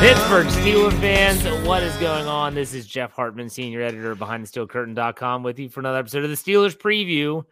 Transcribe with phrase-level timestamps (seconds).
[0.00, 2.54] Pittsburgh Steelers fans, what is going on?
[2.54, 6.36] This is Jeff Hartman, senior editor of BehindTheSteelCurtain.com, with you for another episode of the
[6.36, 7.42] Steelers preview,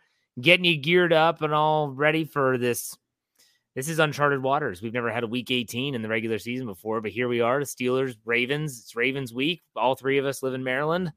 [0.40, 2.96] getting you geared up and all ready for this.
[3.74, 4.80] This is uncharted waters.
[4.80, 7.58] We've never had a week 18 in the regular season before, but here we are.
[7.58, 8.78] The Steelers, Ravens.
[8.78, 9.62] It's Ravens week.
[9.74, 11.12] All three of us live in Maryland.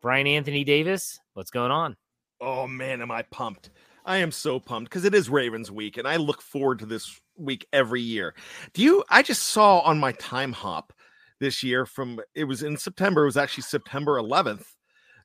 [0.00, 1.96] Bryan Anthony Davis, what's going on?
[2.40, 3.70] Oh man, am I pumped!
[4.04, 7.20] I am so pumped because it is Ravens week, and I look forward to this
[7.36, 8.34] week every year.
[8.72, 9.04] Do you?
[9.08, 10.92] I just saw on my time hop
[11.40, 13.22] this year from it was in September.
[13.22, 14.64] It was actually September 11th.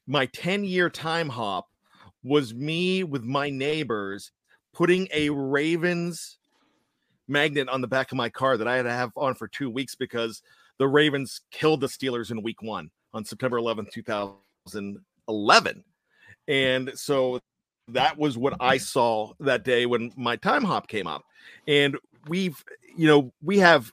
[0.06, 1.68] My 10 year time hop
[2.24, 4.32] was me with my neighbors
[4.74, 6.38] putting a Ravens
[7.28, 9.70] magnet on the back of my car that I had to have on for two
[9.70, 10.42] weeks because
[10.78, 15.84] the Ravens killed the Steelers in week one on September 11th, 2011.
[16.48, 17.40] And so
[17.90, 21.24] that was what I saw that day when my time hop came up.
[21.68, 22.64] And we've,
[22.96, 23.92] you know, we have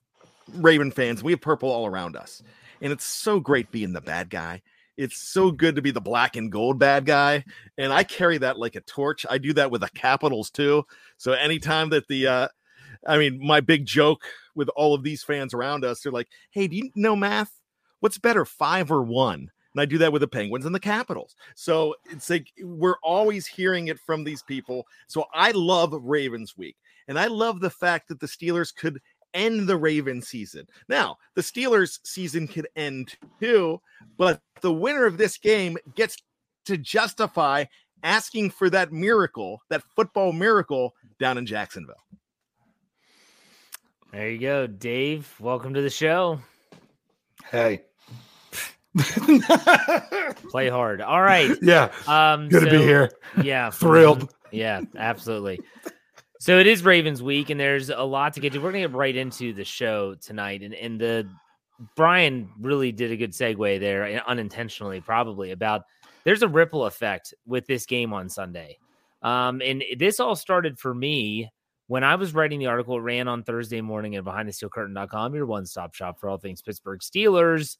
[0.55, 2.43] Raven fans, we have purple all around us.
[2.81, 4.63] And it's so great being the bad guy.
[4.97, 7.45] It's so good to be the black and gold bad guy.
[7.79, 9.27] And I carry that like a torch.
[9.29, 10.85] I do that with the capitals too.
[11.17, 12.49] So anytime that the, uh,
[13.07, 14.23] I mean, my big joke
[14.55, 17.51] with all of these fans around us, they're like, hey, do you know math?
[18.01, 19.51] What's better, five or one?
[19.75, 21.35] And I do that with the Penguins and the Capitals.
[21.57, 24.87] So it's like we're always hearing it from these people.
[25.09, 26.77] So I love Ravens week.
[27.09, 29.01] And I love the fact that the Steelers could
[29.35, 30.67] end the Raven season.
[30.89, 33.81] Now, the Steelers season could end too,
[34.17, 36.17] but the winner of this game gets
[36.67, 37.65] to justify
[38.05, 41.97] asking for that miracle, that football miracle down in Jacksonville.
[44.13, 45.35] There you go, Dave.
[45.41, 46.39] Welcome to the show.
[47.51, 47.83] Hey.
[50.51, 51.01] Play hard.
[51.01, 51.51] All right.
[51.61, 51.91] Yeah.
[52.07, 53.11] Um Good to be here.
[53.43, 53.71] Yeah.
[53.73, 54.33] Thrilled.
[54.53, 55.61] Yeah, absolutely.
[56.39, 58.59] So it is Ravens week, and there's a lot to get to.
[58.59, 61.27] We're gonna get right into the show tonight, and and the
[61.97, 65.85] Bryan really did a good segue there, uh, unintentionally probably about
[66.25, 68.77] there's a ripple effect with this game on Sunday,
[69.23, 71.51] um, and this all started for me
[71.87, 72.99] when I was writing the article.
[72.99, 77.79] It ran on Thursday morning at BehindTheSteelCurtain.com, your one-stop shop for all things Pittsburgh Steelers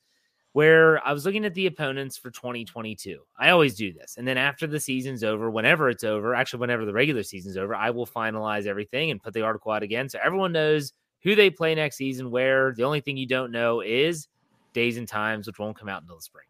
[0.55, 3.19] where I was looking at the opponents for 2022.
[3.37, 4.15] I always do this.
[4.17, 7.75] And then after the season's over, whenever it's over, actually, whenever the regular season's over,
[7.75, 10.09] I will finalize everything and put the article out again.
[10.09, 10.93] So everyone knows
[11.25, 12.73] who they play next season, where.
[12.73, 14.29] The only thing you don't know is
[14.75, 16.47] days and times, which won't come out until the spring.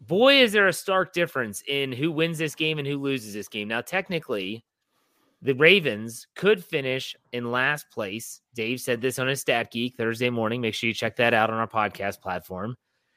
[0.00, 3.48] Boy, is there a stark difference in who wins this game and who loses this
[3.48, 3.68] game.
[3.68, 4.64] Now, technically,
[5.42, 8.40] the Ravens could finish in last place.
[8.54, 10.60] Dave said this on his Stat Geek Thursday morning.
[10.60, 12.76] Make sure you check that out on our podcast platform.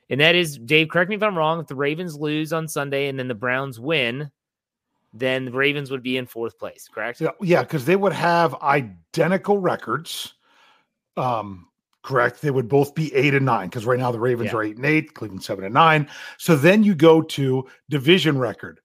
[0.09, 1.59] And that is, Dave, correct me if I'm wrong.
[1.59, 4.29] If the Ravens lose on Sunday and then the Browns win,
[5.13, 7.21] then the Ravens would be in fourth place, correct?
[7.41, 10.33] Yeah, because they would have identical records.
[11.17, 11.67] Um,
[12.03, 12.41] correct.
[12.41, 14.57] They would both be eight and nine because right now the Ravens Yeah.
[14.57, 16.07] are eight and eight, Cleveland seven and nine.
[16.37, 18.79] So then you go to division record.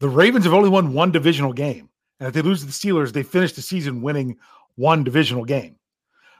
[0.00, 1.88] The Ravens have only won one divisional game.
[2.22, 4.36] And if they lose to the Steelers, they finish the season winning
[4.76, 5.74] one divisional game.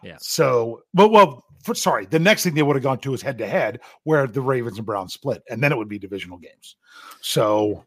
[0.04, 0.16] Yeah.
[0.20, 3.36] So, well, well, for, sorry, the next thing they would have gone to is head
[3.38, 6.76] to head, where the Ravens and Browns split, and then it would be divisional games.
[7.20, 7.84] So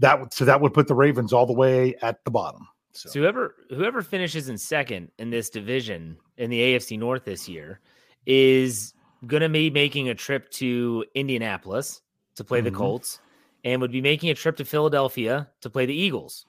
[0.00, 2.66] that would so that would put the Ravens all the way at the bottom.
[2.90, 7.48] So, So whoever whoever finishes in second in this division in the AFC North this
[7.48, 7.78] year
[8.26, 8.94] is
[9.28, 12.02] going to be making a trip to Indianapolis
[12.34, 12.78] to play the Mhm.
[12.78, 13.20] Colts
[13.62, 16.44] and would be making a trip to Philadelphia to play the Eagles.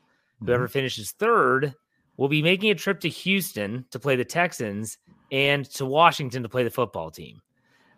[0.46, 0.72] Whoever Mm-hmm.
[0.72, 1.74] finishes third
[2.18, 4.98] will be making a trip to Houston to play the Texans
[5.32, 7.42] and to Washington to play the football team.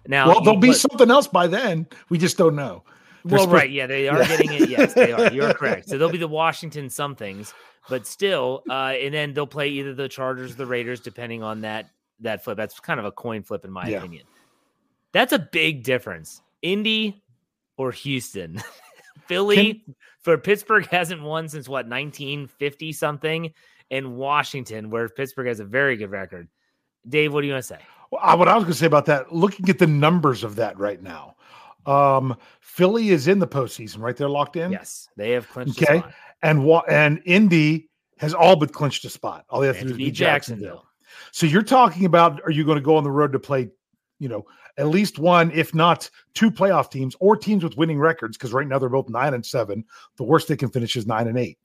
[0.08, 1.88] Now, well, there'll be something else by then.
[2.10, 2.84] We just don't know.
[3.24, 4.68] They're well, right, yeah, they are getting it.
[4.70, 5.32] Yes, they are.
[5.32, 5.90] You're correct.
[5.90, 7.54] So they'll be the Washington somethings,
[7.88, 11.62] but still, uh, and then they'll play either the Chargers, or the Raiders, depending on
[11.62, 11.92] that
[12.22, 12.58] that flip.
[12.58, 13.98] That's kind of a coin flip, in my Yeah.
[14.00, 14.26] opinion.
[15.14, 16.42] That's a big difference.
[16.64, 17.24] Indy
[17.78, 18.60] or Houston,
[19.28, 19.86] Philly
[20.22, 23.54] for Pittsburgh hasn't won since what 1950 something,
[23.90, 26.48] and Washington, where Pittsburgh has a very good record.
[27.08, 27.80] Dave, what do you want to say?
[28.12, 30.56] Well, I- what I was going to say about that, looking at the numbers of
[30.58, 31.36] that right now,
[31.86, 34.16] um, Philly is in the postseason, right?
[34.16, 34.72] They're locked in.
[34.72, 35.82] Yes, they have clinched.
[35.82, 36.04] Okay.
[36.44, 37.90] and wa- and Indy
[38.20, 39.46] has all but clinched a spot.
[39.50, 40.66] All they have to do is beat beat Jacksonville.
[40.68, 40.88] Jacksonville.
[41.32, 43.70] So you're talking about are you going to go on the road to play,
[44.22, 44.46] you know,
[44.78, 48.38] at least one, if not two playoff teams or teams with winning records?
[48.38, 49.84] Because right now they're both nine and seven.
[50.18, 51.58] The worst they can finish is nine and eight.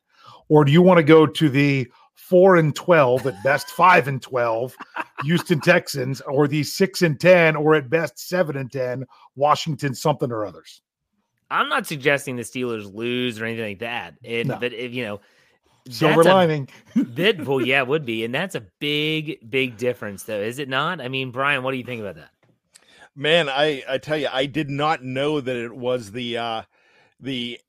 [0.49, 4.23] Or do you want to go to the four and twelve at best, five and
[4.23, 4.75] twelve
[5.23, 9.05] Houston Texans, or the six and ten, or at best seven and ten
[9.35, 10.81] Washington something or others?
[11.51, 14.15] I'm not suggesting the Steelers lose or anything like that.
[14.25, 14.59] And No.
[14.59, 15.21] but if you know,
[15.91, 16.69] Silver a lining.
[17.15, 20.69] bit, well, yeah, it would be, and that's a big, big difference, though, is it
[20.69, 21.01] not?
[21.01, 22.31] I mean, Bryan, what do you think about that?
[23.17, 26.63] Man, I I tell you, I did not know that it was the uh
[27.21, 27.61] the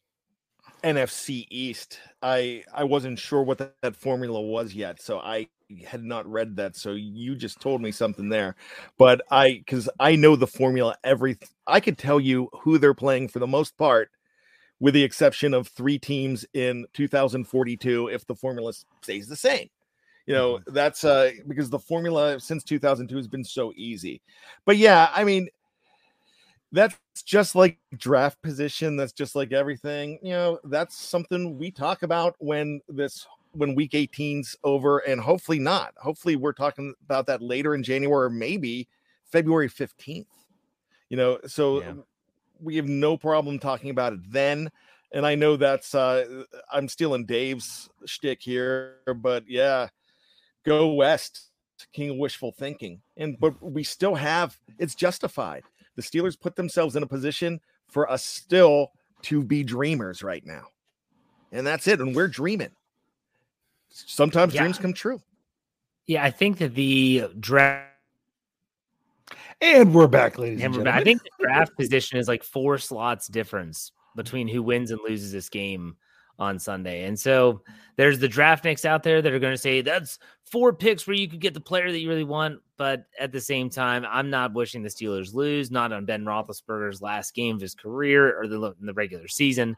[0.84, 2.00] NFC East.
[2.22, 5.50] I I wasn't sure what that, that formula was yet, so I
[5.88, 6.76] had not read that.
[6.78, 8.56] So you just told me something there.
[8.98, 13.30] But I cuz I know the formula every I could tell you who they're playing
[13.30, 14.12] for the most part
[14.80, 18.74] with the exception of 3 teams in 2042 if the formula
[19.04, 19.70] stays the same.
[20.28, 24.22] You know, that's uh because the formula since 2002 has been so easy.
[24.66, 25.48] But yeah, I mean,
[26.72, 28.98] that's just like draft position.
[28.98, 30.20] That's just like everything.
[30.22, 35.60] You know, that's something we talk about when this when week 18's over, and hopefully
[35.60, 35.94] not.
[35.98, 38.88] Hopefully, we're talking about that later in January or maybe
[39.32, 40.26] February 15th.
[41.10, 41.94] You know, so Yeah.
[42.60, 44.70] we have no problem talking about it then.
[45.14, 49.88] And I know that's uh I'm stealing Dave's shtick here, but yeah,
[50.68, 51.46] go west,
[51.94, 53.02] king of wishful thinking.
[53.16, 55.64] And but we still have it's justified.
[55.96, 58.92] The Steelers put themselves in a position for us still
[59.24, 60.66] to be dreamers right now.
[61.52, 62.00] And that's it.
[62.02, 62.72] And we're dreaming.
[63.90, 64.62] Sometimes Yeah.
[64.64, 65.22] dreams come true.
[66.06, 67.86] Yeah, I think that the draft,
[69.60, 70.94] And we're back, ladies and and gentlemen.
[70.94, 75.00] back- I think the draft position is like four slots difference between who wins and
[75.07, 75.95] loses this game
[76.40, 77.06] on Sunday.
[77.06, 77.62] And so
[77.96, 81.16] there's the draft nicks out there that are going to say that's four picks where
[81.16, 82.60] you could get the player that you really want.
[82.78, 87.02] But at the same time, I'm not wishing the Steelers lose, not on Ben Roethlisberger's
[87.02, 89.76] last game of his career or the, the regular season.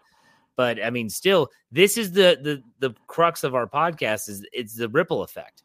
[0.57, 4.75] But I mean, still, this is the the the crux of our podcast is it's
[4.75, 5.63] the ripple effect.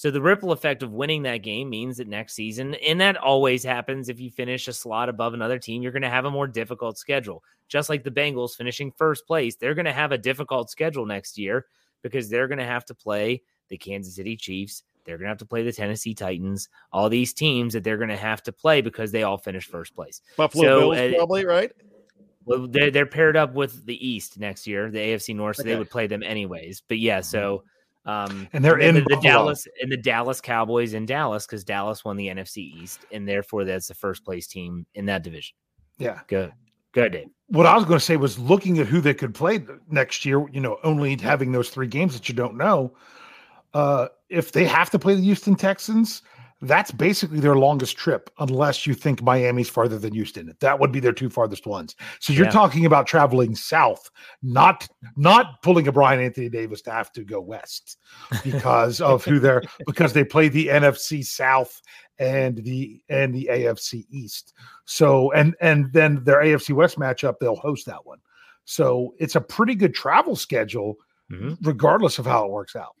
[0.00, 3.62] So the ripple effect of winning that game means that next season, and that always
[3.62, 6.46] happens if you finish a slot above another team, you're going to have a more
[6.46, 7.44] difficult schedule.
[7.68, 11.36] Just like the Bengals finishing first place, they're going to have a difficult schedule next
[11.36, 11.66] year
[12.00, 14.84] because they're going to have to play the Kansas City Chiefs.
[15.04, 18.08] They're going to have to play the Tennessee Titans, all these teams that they're going
[18.08, 20.22] to have to play because they all finished first place.
[20.38, 21.72] Buffalo So, Bills, uh, probably, right?
[22.46, 25.76] Well, they're, they're paired up with the East next year, the AFC North, so they
[25.76, 26.82] would play them anyways.
[26.88, 27.64] But yeah, so
[28.06, 32.04] um, And they're in the, the Dallas and the Dallas Cowboys in Dallas because Dallas
[32.04, 35.56] won the NFC East, and therefore that's the first place team in that division.
[35.98, 36.20] yeah.
[36.28, 36.52] Good,
[36.92, 37.28] good, Dave.
[37.48, 40.46] what I was going to say was looking at who they could play next year,
[40.50, 42.94] you know, only having those three games that you don't know.
[43.74, 46.22] Uh, if they have to play the Houston Texans,
[46.62, 50.54] that's basically their longest trip, unless you think Miami's farther than Houston.
[50.60, 51.96] That would be their two farthest ones.
[52.18, 52.50] So you're Yeah.
[52.52, 54.10] talking about traveling south,
[54.42, 54.86] not
[55.16, 57.96] not pulling a Bryan Anthony Davis to have to go west
[58.44, 61.80] because of who they're because they play the NFC South
[62.18, 64.52] and the and the AFC East.
[64.84, 68.18] So and and then their AFC West matchup, they'll host that one.
[68.66, 70.96] So it's a pretty good travel schedule,
[71.32, 71.56] Mhm.
[71.62, 72.94] regardless of how it works out.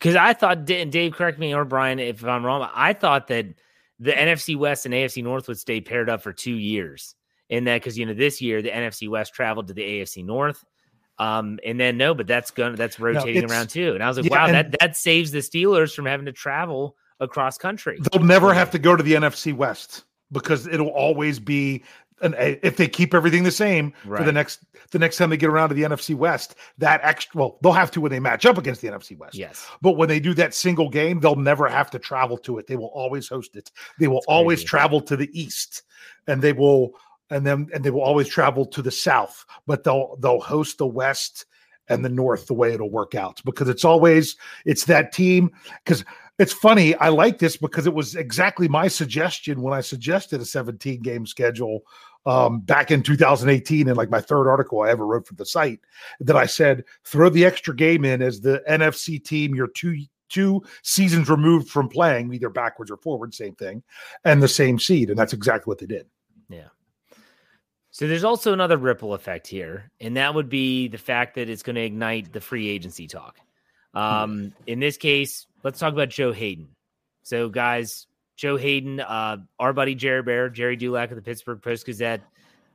[0.00, 2.68] Because I thought, Dave, correct me or Bryan if I'm wrong.
[2.74, 3.46] I thought that
[3.98, 7.14] the NFC West and AFC North would stay paired up for two years.
[7.50, 10.64] In that, because you know this year the NFC West traveled to the AFC North,
[11.18, 13.92] um, and then no, but that's going that's rotating it's- around too.
[13.94, 16.96] And I was like, yeah, wow, that that saves the Steelers from having to travel
[17.18, 17.98] across country.
[18.12, 21.82] They'll never have to go to the NFC West because it'll always be
[22.22, 25.36] an eh, if they keep everything the same for the next the next time they
[25.36, 26.56] get around to the NFC West.
[26.78, 29.34] That extra well, they'll have to when they match up against the NFC West.
[29.34, 32.66] Yes, But when they do that single game, they'll never have to travel to it.
[32.66, 33.70] They will always host it.
[33.98, 34.68] They will always crazy.
[34.68, 35.82] travel to the east,
[36.26, 36.92] and they will
[37.30, 39.44] and then and they will always travel to the south.
[39.66, 41.46] But they'll they'll host the west
[41.90, 45.50] and the north the way it'll work out because it's always it's that team
[45.84, 46.04] because
[46.38, 50.44] it's funny i like this because it was exactly my suggestion when i suggested a
[50.44, 51.82] 17 game schedule
[52.26, 55.80] um, back in 2018 in like my third article i ever wrote for the site
[56.20, 59.96] that i said throw the extra game in as the nfc team you're two
[60.28, 63.82] two seasons removed from playing either backwards or forward same thing
[64.24, 66.06] and the same seed and that's exactly what they did
[66.48, 66.68] Yeah.
[67.92, 71.62] So there's also another ripple effect here, and that would be the fact that it's
[71.62, 73.38] going to ignite the free agency talk.
[73.94, 76.68] Um, in this case, let's talk about Joe Haden.
[77.24, 78.06] So, guys,
[78.40, 82.22] Joe Haden, uh, our buddy Jerry Bear, Gerry Dulac of the Pittsburgh Post Gazette,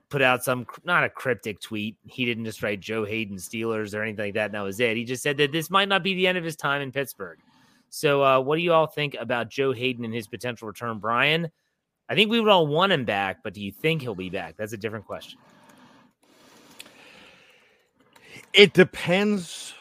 [0.10, 1.98] put out some not a cryptic tweet.
[2.06, 4.46] He didn't just write Joe Haden Steelers or anything like that.
[4.46, 4.96] And that was it.
[4.96, 7.40] He just said that this might not be the end of his time in Pittsburgh.
[7.90, 11.50] So, uh, what do you all think about Joe Haden and his potential return, Bryan?
[12.08, 14.58] I think we would all want him back, but do you think he'll be back?
[14.58, 15.40] That's a different question.
[18.54, 19.74] It depends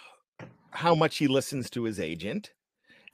[0.70, 2.54] how much he listens to his agent.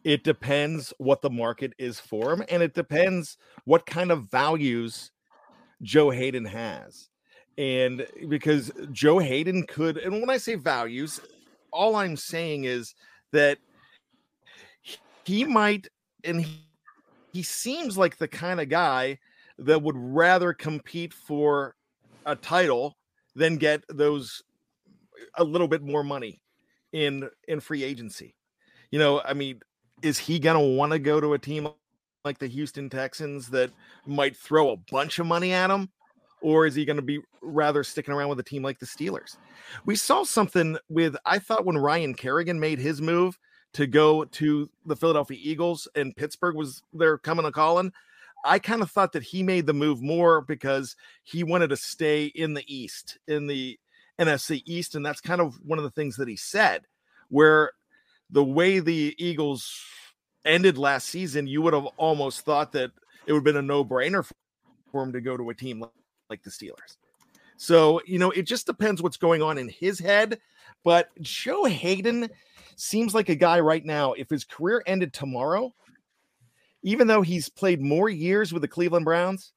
[0.05, 5.11] It depends what the market is for him, and it depends what kind of values
[5.83, 7.09] Joe Haden has.
[7.59, 11.21] And eh, because Joe Haden could, and when I say values,
[11.73, 12.95] all I'm saying is
[13.33, 13.59] that
[15.25, 15.89] he might,
[16.25, 16.61] and he,
[17.33, 19.19] he seems like the kind of guy
[19.59, 21.77] that would rather compete for
[22.25, 22.97] a title
[23.35, 24.43] than get those
[25.19, 26.41] eh, a little bit more money
[26.93, 28.35] in in free agency.
[28.91, 29.61] You know, I mean,
[30.03, 31.69] is he going to want to go to a team
[32.25, 33.71] like the Houston Texans that
[34.07, 35.91] might throw a bunch of money at him
[36.41, 39.37] or is he going to be rather sticking around with a team like the Steelers?
[39.85, 43.39] We saw something with I thought when Ryan Kerrigan made his move
[43.75, 47.93] to go to the Philadelphia Eagles and Pittsburgh was there coming a calling.
[48.45, 52.27] I kind of thought that he made the move more because he wanted to stay
[52.27, 53.79] in the East, in the
[54.19, 54.95] NFC East.
[54.95, 56.87] And that's kind of one of the things that he said,
[57.29, 57.73] where
[58.33, 59.85] the way the Eagles
[60.45, 62.91] ended last season, you would have almost thought that
[63.27, 64.29] it would have been a no brainer
[64.91, 65.85] for him to go to a team
[66.29, 66.97] like, the Steelers.
[67.57, 70.39] So, you know, it just depends what's going on in his head.
[70.85, 72.31] But Joe Haden
[72.77, 75.75] seems like a guy right now, if his career ended tomorrow,
[76.83, 79.53] even though he's played more years with the Cleveland Browns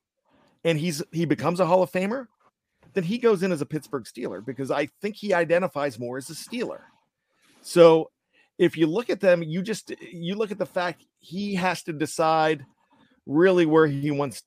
[0.65, 2.27] and he's he becomes a Hall of Famer,
[2.93, 6.29] then he goes in as a Pittsburgh Steeler because I think he identifies more as
[6.29, 6.81] a Steeler.
[7.61, 8.11] So
[8.57, 11.93] if you look at them, you just you look at the fact he has to
[11.93, 12.65] decide
[13.25, 14.43] really where he wants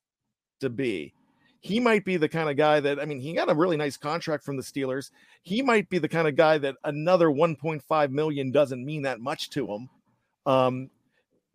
[0.61, 1.13] to be.
[1.61, 3.97] He might be the kind of guy that I mean, he got a really nice
[3.97, 5.11] contract from the Steelers.
[5.43, 9.51] He might be the kind of guy that another 1.5 million doesn't mean that much
[9.51, 9.89] to him.
[10.45, 10.91] Um,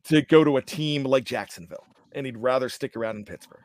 [0.06, 3.64] to go to a team like Jacksonville, and he'd rather stick around in Pittsburgh.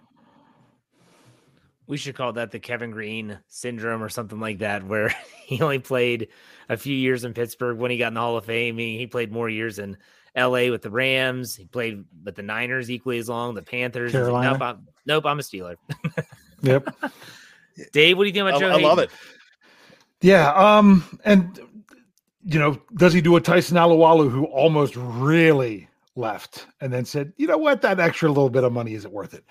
[1.87, 5.14] We should call that the Kevin Greene syndrome or something like that, where
[5.47, 6.28] he only played
[6.68, 8.78] a few years in Pittsburgh when he got in the Hall of Fame.
[8.78, 9.96] He, he played more years in
[10.37, 11.54] LA with the Rams.
[11.54, 14.12] He played with the Niners equally as long, the Panthers.
[14.12, 15.76] He's like, nope, I'm, nope, I'm a Steeler.
[16.62, 16.88] Yep.
[17.92, 19.11] Dave, what do you think I, about Joe I love it.
[20.23, 20.52] Yeah.
[20.54, 21.61] Um, and
[22.42, 27.32] you know, does he do a Tyson Alualu who almost really left and then said,
[27.37, 29.44] you know what, that extra little bit of money isn't worth it.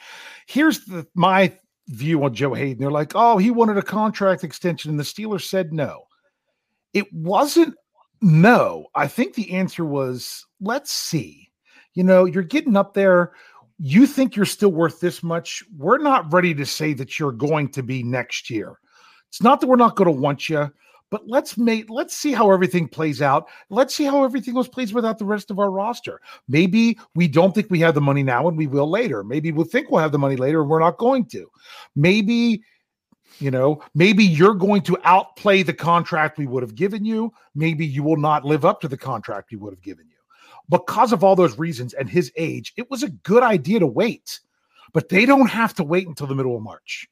[0.47, 1.55] Here's the my
[1.87, 2.79] view on Joe Haden.
[2.79, 6.04] They're like, oh, he wanted a contract extension, and the Steelers said no.
[6.95, 7.75] It wasn't
[8.21, 8.87] no.
[8.95, 11.51] I think the answer was let's see.
[11.93, 13.33] You know, you're getting up there.
[13.77, 15.61] You think you're still worth this much.
[15.77, 18.79] We're not ready to say that you're going to be next year.
[19.27, 20.71] It's not that we're not going to want you,
[21.11, 23.49] but let's make let's see how everything plays out.
[23.69, 26.21] Let's see how everything was plays without the rest of our roster.
[26.47, 29.21] Maybe we don't think we have the money now and we will later.
[29.21, 31.47] Maybe we'll think we'll have the money later and we're not going to.
[31.95, 32.63] Maybe
[33.39, 37.33] you know, maybe you're going to outplay the contract we would have given you.
[37.53, 40.15] Maybe you will not live up to the contract we would have given you.
[40.69, 44.39] Because of all those reasons and his age, it was a good idea to wait,
[44.93, 47.07] but they don't have to wait until the middle of March.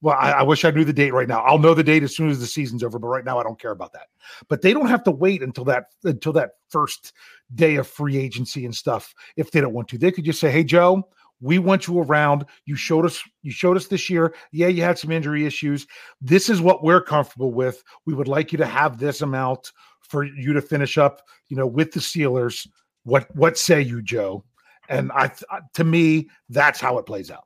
[0.00, 1.40] Well, I, I, wish I knew the date right now.
[1.40, 3.58] I'll know the date as soon as the season's over, but right now I don't
[3.58, 4.08] care about that.
[4.48, 7.14] But they don't have to wait until that until that first
[7.54, 9.98] day of free agency and stuff if they don't want to.
[9.98, 11.08] They could just say, "Hey, Joe,
[11.40, 12.46] we want you around.
[12.64, 14.34] You showed us you showed us this year.
[14.52, 15.86] Yeah, you had some injury issues.
[16.20, 17.82] This is what we're comfortable with.
[18.06, 21.66] We would like you to have this amount for you to finish up, you know,
[21.66, 22.66] with the Steelers.
[23.04, 24.44] What what say you, Joe?
[24.88, 27.44] And I uh, to me, that's how it plays out.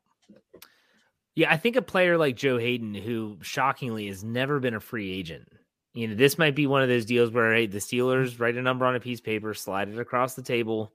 [1.35, 5.13] Yeah, I think a player like Joe Haden, who shockingly has never been a free
[5.13, 5.49] agent,
[5.95, 8.63] you know, this might be one of those deals where hey, the Steelers write a
[8.63, 10.93] number on a piece of paper, slide it across the table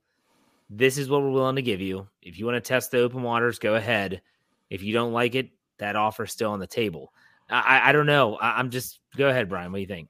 [0.76, 2.08] this is what we're willing to give you.
[2.20, 4.22] If you want to test the open waters, go ahead.
[4.70, 7.12] If you don't like it, that offer's still on the table.
[7.48, 8.36] I, I don't know.
[8.36, 9.70] I, am just go ahead, Bryan.
[9.70, 10.08] What do you think?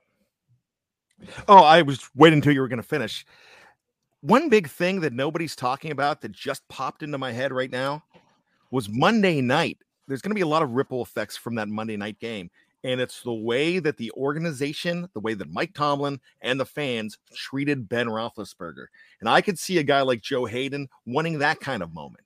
[1.49, 3.26] Oh, I was waiting until you were going to finish.
[4.21, 8.04] One big thing that nobody's talking about that just popped into my head right now
[8.71, 9.78] was Monday night.
[10.09, 12.50] There's going to be a lot of ripple effects from that Monday night game.
[12.85, 17.19] And it's the way that the organization, the way that Mike Tomlin and the fans
[17.35, 18.87] treated Ben Roethlisberger.
[19.21, 22.25] And I could see a guy like Joe Haden wanting that kind of moment.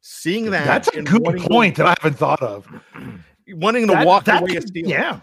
[0.00, 0.64] Seeing that.
[0.64, 2.66] That's a good point to, that I haven't thought of.
[3.48, 5.20] Wanting to that, walk that away could, Yeah.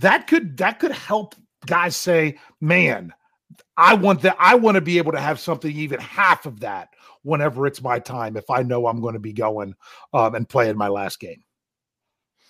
[0.00, 3.14] That could that could help guys say, man,
[3.76, 4.36] I want that.
[4.38, 6.90] I want to be able to have something even half of that
[7.22, 9.74] whenever it's my time if I know I'm going to be going
[10.12, 11.43] um, and playing my last game.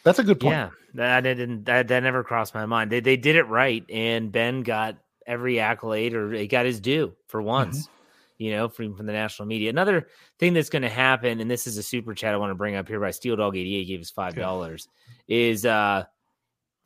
[0.05, 0.53] That's a good point.
[0.53, 2.93] Yeah, that didn't that, that never crossed my mind.
[2.93, 7.15] They they did it right, and Ben got every accolade or he got his due
[7.27, 7.87] for once.
[7.87, 7.91] Mm-hmm.
[8.37, 9.71] You know, from from the national media.
[9.71, 10.09] Another
[10.39, 12.75] thing that's going to happen, and this is a super chat I want to bring
[12.75, 14.89] up here by Steel Dog eighty eight gave us five dollars.
[15.27, 16.05] Is uh,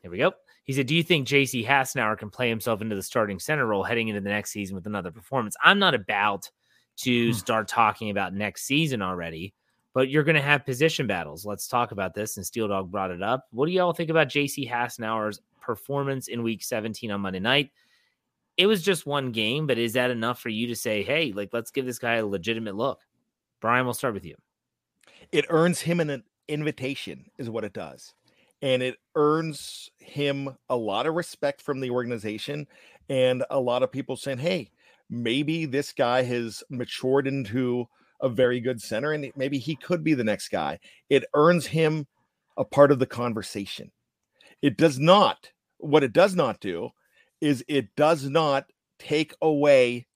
[0.03, 0.33] here we go.
[0.65, 1.65] He said, "Do you think J.C.
[1.65, 4.87] Hassenauer can play himself into the starting center role heading into the next season with
[4.87, 6.51] another performance?" I'm not about
[6.99, 7.33] to hmm.
[7.33, 9.55] start talking about next season already
[9.99, 11.45] but you're going to have position battles.
[11.45, 12.37] Let's talk about this.
[12.37, 13.49] And Steel Dog brought it up.
[13.51, 17.73] What do y'all think about JC Hassenauer's performance in week 17 on Monday night?
[18.57, 21.49] It was just one game, but is that enough for you to say, hey, like,
[21.53, 23.01] let's give this guy a legitimate look?
[23.61, 24.37] Bryan, we'll start with you.
[25.33, 28.15] It earns him an invitation, is what it does.
[28.63, 32.69] And it earns him a lot of respect from the organization
[33.09, 34.71] and a lot of people saying, hey,
[35.11, 37.89] maybe this guy has matured into
[38.21, 40.79] a very good center, and maybe he could be the next guy.
[41.09, 42.07] It earns him
[42.57, 43.91] a part of the conversation.
[44.63, 46.91] It does not, what it does not do
[47.41, 48.67] is it does not
[48.99, 50.07] take away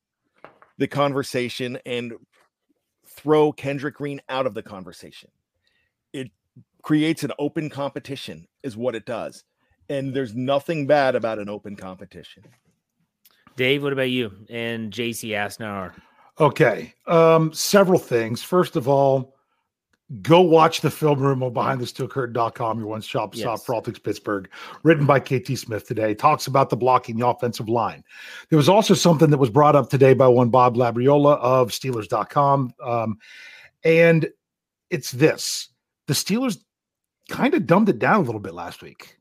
[0.79, 2.15] the conversation and
[3.07, 5.31] throw Kendrick Green out of the conversation.
[6.13, 6.31] It
[6.83, 9.45] creates an open competition, is what it does.
[9.89, 12.43] And there's nothing bad about an open competition.
[13.57, 15.93] Dave, what about you and JC Hassenauer?
[16.41, 16.95] Okay.
[17.07, 18.43] Um, several things.
[18.43, 19.37] First of all,
[20.21, 23.43] go watch the film room on behindthesteelcurtain.com, your one shop yes.
[23.43, 24.49] stop for all things Pittsburgh,
[24.83, 26.15] written by KT Smith today.
[26.15, 28.05] Talks about the blocking the offensive line.
[28.51, 32.75] There was also something that was brought up today by one Bob Labriola of Steelers.com.
[32.83, 33.19] Um,
[33.85, 34.29] and
[34.91, 35.69] it's this
[36.07, 36.59] the Steelers
[37.31, 39.17] kind of dumbed it down a little bit last week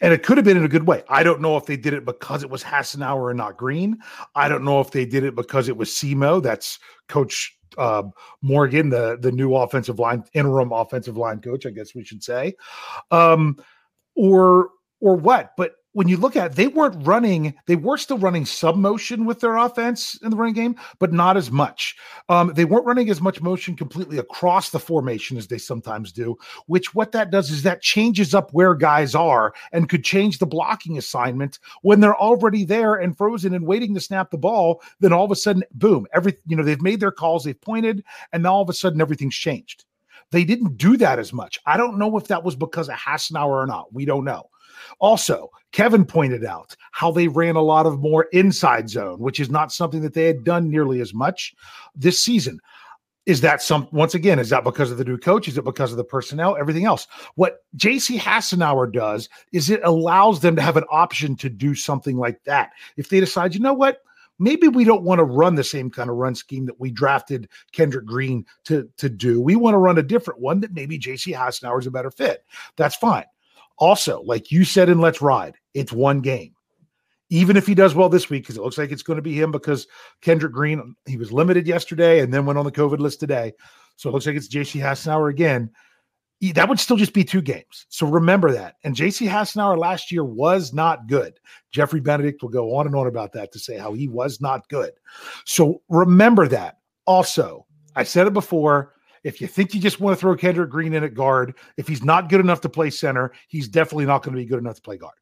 [0.00, 1.02] and it could have been in a good way.
[1.08, 3.98] I don't know if they did it because it was Hassenauer and not Green.
[4.34, 6.42] I don't know if they did it because it was Semo.
[6.42, 8.04] That's Coach uh,
[8.42, 12.54] Morgan, the the new offensive line interim offensive line coach, I guess we should say,
[13.10, 13.56] um,
[14.14, 15.52] or or what.
[15.56, 19.24] But when you look at it, they weren't running, they were still running sub motion
[19.24, 21.96] with their offense in the running game, but not as much.
[22.28, 26.36] Um, they weren't running as much motion completely across the formation as they sometimes do,
[26.66, 30.44] which what that does is that changes up where guys are and could change the
[30.44, 34.82] blocking assignment when they're already there and frozen and waiting to snap the ball.
[35.00, 38.04] Then all of a sudden, boom, every you know, they've made their calls, they've pointed,
[38.34, 39.86] and now all of a sudden everything's changed.
[40.30, 41.58] They didn't do that as much.
[41.64, 43.94] I don't know if that was because of Hassenauer or not.
[43.94, 44.50] We don't know.
[44.98, 49.50] Also, Kevin pointed out how they ran a lot of more inside zone, which is
[49.50, 51.54] not something that they had done nearly as much
[51.94, 52.60] this season.
[53.26, 55.48] Is that some once again, is that because of the new coach?
[55.48, 56.56] Is it because of the personnel?
[56.56, 57.08] Everything else.
[57.34, 62.16] What JC Hassenauer does is it allows them to have an option to do something
[62.16, 62.70] like that.
[62.96, 64.02] If they decide, you know what,
[64.38, 67.48] maybe we don't want to run the same kind of run scheme that we drafted
[67.72, 69.40] Kendrick Green to, to do.
[69.40, 72.44] We want to run a different one that maybe JC Hassenauer is a better fit.
[72.76, 73.24] That's fine.
[73.78, 76.52] Also, like you said in Let's Ride, it's one game.
[77.28, 79.38] Even if he does well this week, because it looks like it's going to be
[79.38, 79.88] him because
[80.20, 83.52] Kendrick Green, he was limited yesterday and then went on the COVID list today.
[83.96, 85.70] So it looks like it's JC Hassenauer again.
[86.52, 87.86] That would still just be two games.
[87.88, 88.76] So remember that.
[88.84, 91.40] And JC Hassenauer last year was not good.
[91.72, 94.68] Geoffrey Benedict will go on and on about that to say how he was not
[94.68, 94.92] good.
[95.46, 96.78] So remember that.
[97.06, 98.92] Also, I said it before.
[99.26, 102.04] If you think you just want to throw Kendrick Green in at guard, if he's
[102.04, 104.82] not good enough to play center, he's definitely not going to be good enough to
[104.82, 105.16] play guard.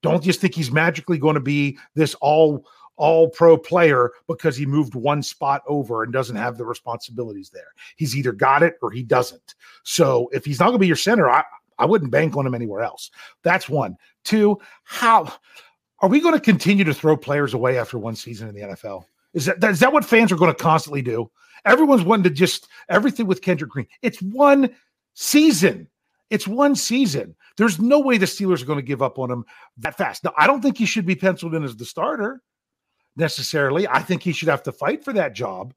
[0.00, 4.64] Don't just think he's magically going to be this all all pro player because he
[4.64, 7.74] moved one spot over and doesn't have the responsibilities there.
[7.96, 9.54] He's either got it or he doesn't.
[9.82, 11.44] So if he's not going to be your center, I,
[11.78, 13.10] I wouldn't bank on him anywhere else.
[13.42, 13.96] That's one.
[14.24, 15.32] Two, how
[16.00, 19.04] are we going to continue to throw players away after one season in the NFL?
[19.34, 21.30] Is that is that what fans are going to constantly do?
[21.64, 23.86] Everyone's wanting to just everything with Kendrick Green.
[24.02, 24.70] It's one
[25.14, 25.88] season.
[26.30, 27.34] It's one season.
[27.56, 29.44] There's no way the Steelers are going to give up on him
[29.78, 30.24] that fast.
[30.24, 32.40] Now, I don't think he should be penciled in as the starter
[33.16, 33.86] necessarily.
[33.88, 35.74] I think he should have to fight for that job.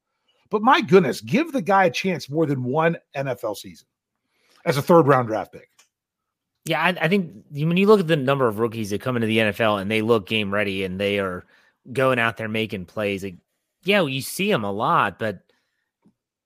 [0.50, 3.88] But my goodness, give the guy a chance more than one NFL season
[4.66, 5.70] as a third round draft pick.
[6.66, 9.28] Yeah, I, I, think when you look at the number of rookies that come into
[9.28, 11.44] the NFL and they look game ready and they are
[11.92, 13.36] going out there making plays, like,
[13.84, 15.40] yeah, well, you see them a lot, but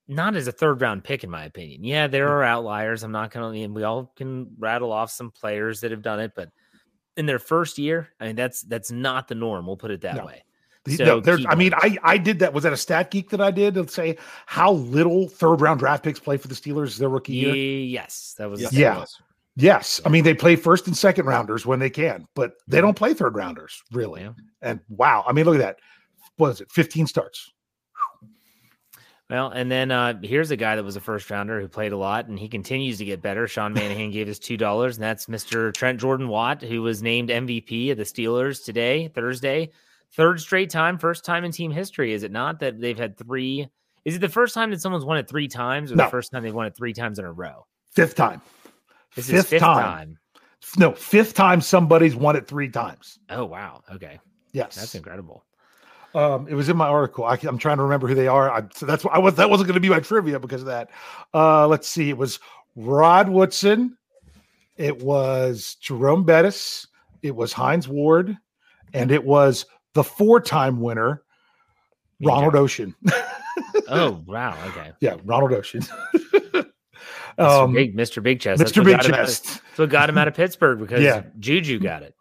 [0.07, 1.83] not as a third round pick, in my opinion.
[1.83, 2.31] Yeah, there mm.
[2.31, 3.03] are outliers.
[3.03, 6.19] I'm not going to, and we all can rattle off some players that have done
[6.19, 6.49] it, but
[7.17, 9.65] in their first year, I mean, that's that's not the norm.
[9.65, 10.25] We'll put it that no.
[10.25, 10.43] way.
[10.95, 12.53] So no, there's, I mean, I I did that.
[12.53, 16.03] Was that a stat geek that I did to say how little third round draft
[16.03, 17.53] picks play for the Steelers their rookie year?
[17.53, 18.61] Yes, that was.
[18.61, 18.99] Yes, yeah.
[18.99, 19.21] Was.
[19.57, 22.85] Yes, I mean they play first and second rounders when they can, but they mm-hmm.
[22.85, 24.21] don't play third rounders really.
[24.21, 24.33] Yeah.
[24.61, 25.79] And wow, I mean, look at that.
[26.37, 26.71] What is it?
[26.71, 27.51] 15 starts.
[29.29, 31.97] Well, and then uh, here's a guy that was a first rounder who played a
[31.97, 33.45] lot, and he continues to get better.
[33.45, 35.73] Sean Manahan gave us two dollars, and that's Mr.
[35.73, 39.69] Trent Jordan Watt, who was named MVP of the Steelers today, Thursday.
[40.13, 42.61] Third straight time, first time in team history, is it not?
[42.61, 43.67] That they've had three.
[44.05, 46.05] Is it the first time that someone's won it three times, or no.
[46.05, 47.65] the first time they've won it three times in a row?
[47.91, 48.41] Fifth time.
[49.15, 49.83] This fifth, fifth time.
[49.83, 50.19] time.
[50.77, 53.19] No, fifth time somebody's won it three times.
[53.29, 53.81] Oh wow.
[53.93, 54.19] Okay.
[54.53, 55.43] Yes, that's incredible.
[56.15, 57.25] Um, it was in my article.
[57.25, 58.49] I, am trying to remember who they are.
[58.49, 59.35] I, so that's why I was.
[59.35, 60.89] That wasn't going to be my trivia because of that.
[61.33, 62.09] Uh, let's see.
[62.09, 62.39] It was
[62.75, 63.97] Rod Woodson.
[64.77, 66.87] It was Jerome Bettis.
[67.21, 68.37] It was Hines Ward,
[68.93, 71.23] and it was the four-time winner,
[72.21, 72.95] Ronald Ocean.
[73.89, 74.57] oh wow!
[74.67, 74.91] Okay.
[75.01, 75.81] Yeah, Ronald Ocean.
[77.39, 78.21] Um, Big, Mr.
[78.21, 78.61] Big Chest.
[78.61, 78.83] Mr.
[78.83, 79.45] Big Chest.
[79.45, 81.23] That's what got him out of Pittsburgh because yeah.
[81.39, 82.15] Juju got it,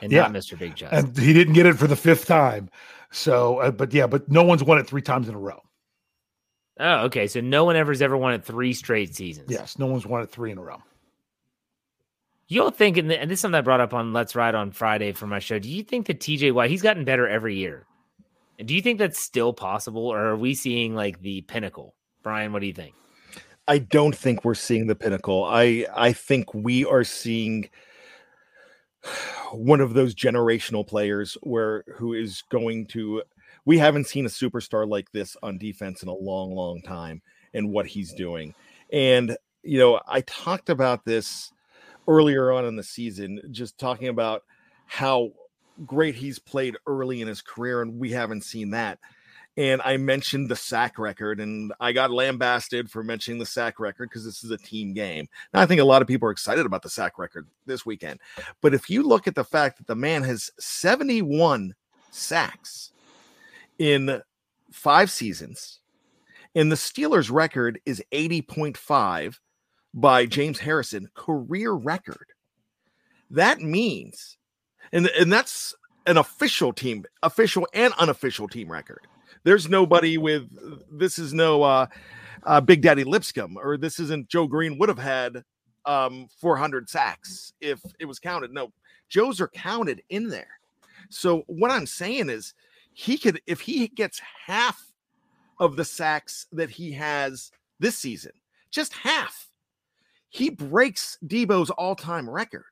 [0.00, 0.22] and yeah.
[0.22, 0.58] not Mr.
[0.58, 0.92] Big Chest.
[0.92, 2.70] And he didn't get it for the fifth time.
[3.12, 5.62] So, uh, but yeah, but no one's won it three times in a row.
[6.80, 7.26] Oh, okay.
[7.26, 9.50] So no one ever's ever won it three straight seasons.
[9.50, 10.82] Yes, no one's won it three in a row.
[12.48, 15.26] You'll think, and this is something I brought up on Let's Ride on Friday for
[15.26, 15.58] my show.
[15.58, 17.86] Do you think that TJ Watt, he's gotten better every year?
[18.58, 21.94] Do you think that's still possible, or are we seeing like the pinnacle?
[22.22, 22.94] Bryan, what do you think?
[23.68, 25.44] I don't think we're seeing the pinnacle.
[25.44, 27.70] I I think we are seeing
[29.52, 33.22] one of those generational players where who is going to
[33.64, 37.22] we haven't seen a superstar like this on defense in a long long time
[37.54, 38.54] and what he's doing.
[38.92, 41.52] And you know i talked about this
[42.08, 44.42] earlier on in the season just talking about
[44.86, 45.30] how
[45.86, 48.98] great he's played early in his career and we haven't seen that
[49.56, 54.08] and I mentioned the sack record, and I got lambasted for mentioning the sack record
[54.08, 55.28] because this is a team game.
[55.52, 58.20] Now, I think a lot of people are excited about the sack record this weekend.
[58.62, 61.74] But if you look at the fact that the man has 71
[62.10, 62.92] sacks
[63.78, 64.22] in
[64.70, 65.80] five seasons,
[66.54, 69.38] and the Steelers' record is 80.5
[69.94, 72.26] by James Harrison, career record.
[73.30, 74.38] That means,
[74.92, 75.74] and, and that's
[76.06, 79.06] an official team, official and unofficial team record.
[79.44, 80.48] There's nobody with
[80.90, 81.86] this is no uh,
[82.44, 85.44] uh, Big Daddy Lipscomb, or this isn't Joe Greene would have had
[85.84, 88.52] um 400 sacks if it was counted.
[88.52, 88.72] No,
[89.08, 90.58] Joe's are counted in there.
[91.10, 92.54] So what I'm saying is
[92.92, 94.92] he could if he gets half
[95.58, 98.32] of the sacks that he has this season,
[98.70, 99.48] just half,
[100.28, 102.64] he breaks Deebo's all-time record.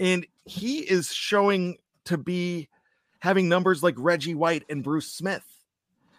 [0.00, 2.68] And he is showing to be
[3.20, 5.44] having numbers like Reggie White and Bruce Smith.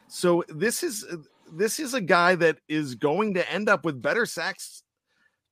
[0.08, 1.18] So this is uh,
[1.52, 4.84] this is a guy that is going to end up with better sacks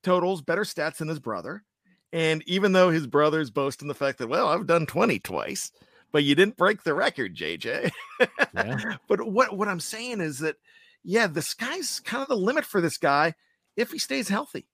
[0.03, 1.63] totals, better stats than his brother.
[2.11, 5.71] And even though his brother's boasting the fact that, well, I've done 20 twice,
[6.11, 7.89] but you didn't break the record, JJ.
[8.53, 8.97] Yeah.
[9.07, 10.57] but what, what I'm saying is that,
[11.03, 13.33] yeah, the sky's kind of the limit for this guy
[13.75, 14.67] if he stays healthy.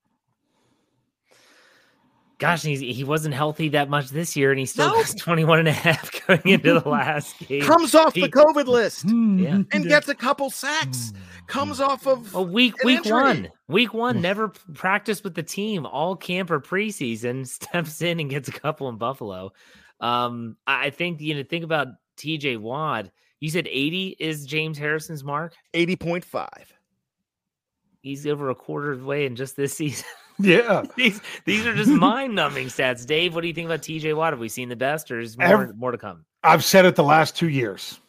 [2.40, 4.98] Gosh, he's, he wasn't healthy that much this year, and he still No.
[4.98, 7.62] was 21 and a half going into the last game.
[7.62, 9.20] Comes off the COVID list hmm.
[9.20, 9.40] Hmm.
[9.40, 9.62] Yeah.
[9.72, 11.14] and gets a couple sacks.
[11.48, 11.84] Comes hmm.
[11.84, 13.22] off of a week an week injury.
[13.22, 17.46] one, week one, never practiced with the team all camp or preseason.
[17.48, 19.52] Steps in and gets a couple in Buffalo.
[20.00, 22.58] Um, I I think you know think about T.J.
[22.58, 23.10] Watt.
[23.42, 25.54] You said eighty is James Harrison's mark.
[25.74, 26.74] eighty point five.
[28.02, 30.06] He's over a quarter of the way in just this season.
[30.40, 30.84] Yeah.
[30.96, 33.06] these these are just mind numbing stats.
[33.06, 34.14] Dave, what do you think about T.J.
[34.14, 34.34] Watt?
[34.34, 36.26] Have we seen the best, or is more Ev- more to come?
[36.44, 38.00] I've said it the last two years.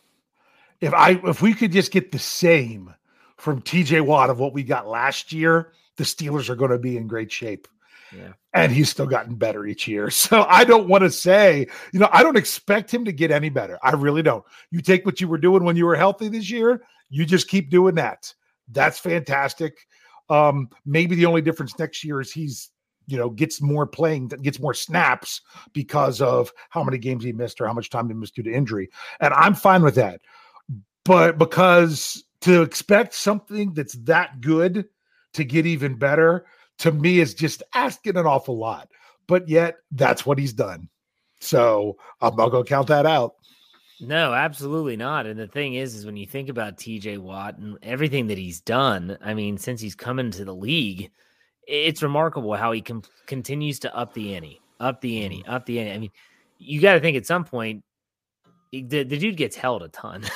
[0.80, 2.94] If I if we could just get the same
[3.36, 6.96] from TJ Watt of what we got last year, the Steelers are going to be
[6.96, 7.66] in great shape.
[8.14, 8.32] Yeah.
[8.52, 10.10] And he's still gotten better each year.
[10.20, 13.48] So I don't want to say, you know, I don't expect him to get any
[13.48, 13.78] better.
[13.82, 14.44] I really don't.
[14.70, 17.70] You take what you were doing when you were healthy this year, you just keep
[17.70, 18.32] doing that.
[18.68, 19.78] That's fantastic.
[20.30, 22.70] Um, maybe the only difference next year is he's,
[23.06, 27.60] you know, gets more playing, gets more snaps because of how many games he missed
[27.60, 28.88] or how much time he missed due to injury.
[29.20, 30.20] And I'm fine with that.
[31.04, 34.86] But because to expect something that's that good
[35.34, 36.46] to get even better,
[36.78, 38.88] to me is just asking an awful lot.
[39.26, 40.88] But yet that's what he's done.
[41.40, 43.34] So I'm not gonna count that out.
[44.00, 45.26] No, absolutely not.
[45.26, 48.60] And the thing is, is when you think about TJ Watt and everything that he's
[48.60, 51.10] done, I mean, since he's come into the league,
[51.66, 55.50] it's remarkable how he com- continues to up the ante, up the ante, mm-hmm.
[55.50, 55.92] up the ante.
[55.92, 56.10] I mean,
[56.58, 57.84] you got to think at some point,
[58.72, 60.24] the, the dude gets held a ton.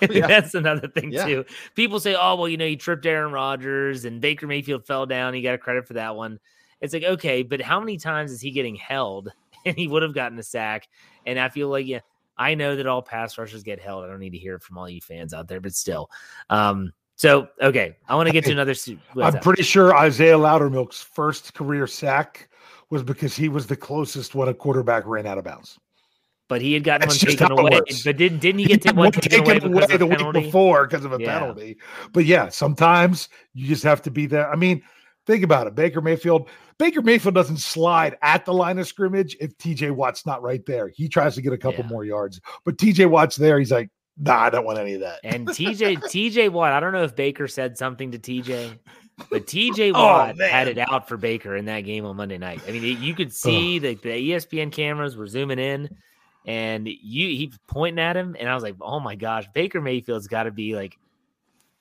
[0.00, 0.28] Yeah.
[0.28, 1.26] That's another thing Yeah.
[1.26, 1.44] too.
[1.74, 5.34] People say, "Oh, well, you know, he tripped Aaron Rodgers and Baker Mayfield fell down.
[5.34, 6.38] He got a credit for that one."
[6.80, 9.32] It's like, okay, but how many times is he getting held?
[9.66, 10.86] And he would have gotten a sack.
[11.26, 11.98] And I feel like, yeah,
[12.38, 14.04] I know that all pass rushers get held.
[14.04, 16.10] I don't need to hear it from all you fans out there, but still.
[16.50, 18.74] Um, so okay, I want to get to another.
[19.20, 22.48] I'm pretty sure Isaiah Loudermilk's first career sack
[22.90, 25.78] was because he was the closest when a quarterback ran out of bounds.
[26.48, 27.80] but he had gotten That's one taken away.
[28.04, 31.04] But didn't didn't he He get had one taken away of the week before because
[31.04, 31.38] of a Yeah.
[31.38, 31.76] penalty.
[32.12, 34.50] But yeah, sometimes you just have to be there.
[34.50, 34.82] I mean,
[35.28, 35.76] think about it.
[35.76, 36.48] Baker Mayfield.
[36.78, 40.88] Baker Mayfield doesn't slide at the line of scrimmage if TJ Watt's not right there.
[40.88, 41.90] He tries to get a couple Yeah.
[41.90, 43.58] more yards, but TJ Watt's there.
[43.60, 45.20] He's like, nah, I don't want any of that.
[45.22, 48.78] And TJ TJ Watt, I don't know if Baker said something to TJ,
[49.30, 50.50] but TJ Oh, Watt man.
[50.50, 52.60] had it out for Baker in that game on Monday night.
[52.66, 55.88] I mean, it- you could see the, the ESPN cameras were zooming in,
[56.46, 60.26] and you he pointing at him, and I was like, oh my gosh, Baker Mayfield's
[60.28, 60.96] got to be like.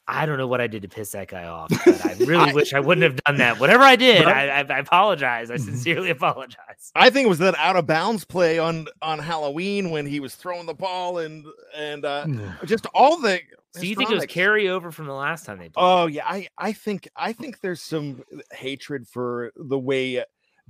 [0.10, 2.54] I don't know what I did to piss that guy off, but I really I-
[2.54, 3.60] wish I wouldn't have done that.
[3.60, 5.52] Whatever I did, I, I, I apologize.
[5.52, 6.92] I sincerely apologize.
[6.96, 10.36] I think it was that out of bounds play on on Halloween when he was
[10.36, 12.26] throwing the ball and and uh,
[12.66, 13.40] just all the.
[13.72, 15.74] So you think it was carryover from the last time they played?
[15.84, 20.24] Oh yeah, I I think I think there's some hatred for the way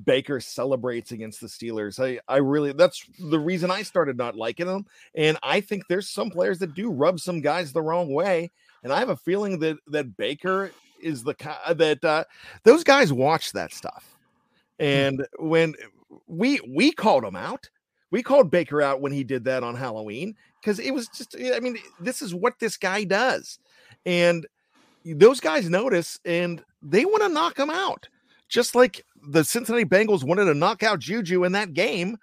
[0.03, 2.03] Baker celebrates against the Steelers.
[2.03, 4.85] I I really that's the reason I started not liking them.
[5.15, 8.51] and I think there's some players that do rub some guys the wrong way,
[8.83, 11.35] and I have a feeling that that Baker is the
[11.75, 12.23] that uh,
[12.63, 14.17] those guys watch that stuff,
[14.79, 15.75] and when
[16.27, 17.69] we we called him out.
[18.09, 21.59] We called Baker out when he did that on Halloween because it was just, I
[21.59, 23.59] mean, this is what this guy does.
[24.05, 24.47] And
[25.03, 28.07] those guys notice and they want to knock him out.
[28.47, 32.17] Just like the Cincinnati Bengals wanted to knock out Juju in that game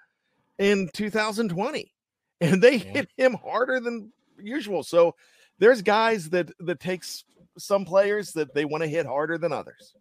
[0.59, 1.93] in 2020.
[2.41, 2.93] And they Yeah.
[2.93, 4.11] hit him harder than
[4.43, 4.83] usual.
[4.83, 5.15] So
[5.59, 7.25] there's guys that that takes
[7.59, 9.95] some players that they want to hit harder than others.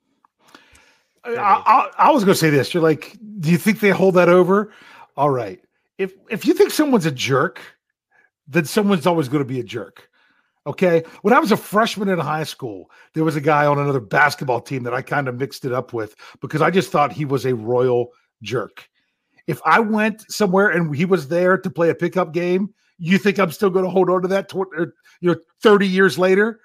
[1.23, 2.73] I, I, I was going to say this.
[2.73, 4.73] You're like, do you think they hold that over?
[5.15, 5.59] All right.
[5.97, 7.61] If if you think someone's a jerk,
[8.47, 10.09] then someone's always going to be a jerk.
[10.65, 11.03] Okay.
[11.21, 14.61] When I was a freshman in high school, there was a guy on another basketball
[14.61, 17.45] team that I kind of mixed it up with because I just thought he was
[17.45, 18.11] a royal
[18.41, 18.89] jerk.
[19.45, 23.37] If I went somewhere and he was there to play a pickup game, you think
[23.39, 24.49] I'm still going to hold on to that?
[24.49, 26.61] Tw- or, you know, 30 years later,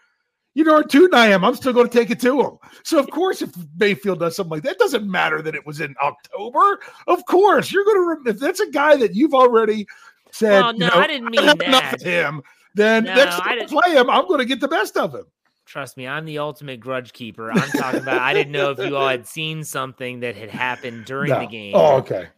[0.54, 1.44] you know, tune I am.
[1.44, 2.58] I'm still going to take it to him.
[2.84, 5.80] So of course, if Mayfield does something like that, it doesn't matter that it was
[5.80, 6.80] in October.
[7.06, 8.30] Of course, you're going to.
[8.30, 9.86] If that's a guy that you've already
[10.32, 11.94] said, Well, you no, know, I didn't mean have enough that.
[11.94, 12.42] of him.
[12.74, 15.14] Then No, next time I didn't- play him, I'm going to get the best of
[15.14, 15.24] him.
[15.66, 17.52] Trust me, I'm the ultimate grudge keeper.
[17.52, 18.20] I'm talking about.
[18.22, 21.40] I didn't know if you all had seen something that had happened during No.
[21.40, 21.72] the game.
[21.74, 22.28] Oh, okay.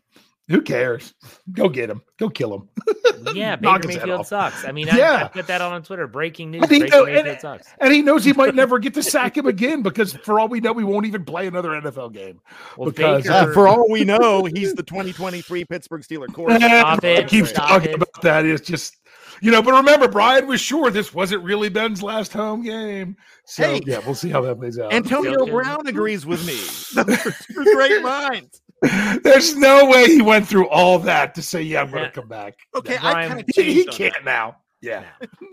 [0.51, 1.15] Who cares?
[1.53, 2.03] Go get him.
[2.19, 2.69] Go kill him.
[3.37, 4.65] yeah, Knock Baker Mayfield sucks.
[4.65, 5.29] I mean, I, I Yeah.
[5.29, 6.07] put that out on Twitter.
[6.09, 7.69] Breaking news: And he Baker know- Mayfield and- sucks.
[7.81, 10.59] And he knows he might never get to sack him again because, for all we
[10.61, 12.41] know, we won't even play another NFL game.
[12.77, 16.81] Well, because- Baker, Uh, for all we know, he's the 2023 Pittsburgh Steeler quarterback.
[16.81, 17.95] Stop it, keeps stop talking it.
[17.95, 18.45] about that.
[18.45, 18.97] It's just,
[19.41, 23.17] you know, but remember, Bryan was sure this wasn't really Ben's last home game.
[23.47, 23.81] So, Hey.
[23.87, 24.93] yeah, we'll see how that plays out.
[24.93, 26.55] Antonio Brown agrees with me.
[27.05, 28.61] Those are two great minds.
[29.23, 32.29] There's no way he went through all that to say, "Yeah, I'm going to come
[32.29, 34.25] back." Okay, Bryan, I kind of He, he can't that.
[34.25, 34.57] now.
[34.83, 35.05] Yeah.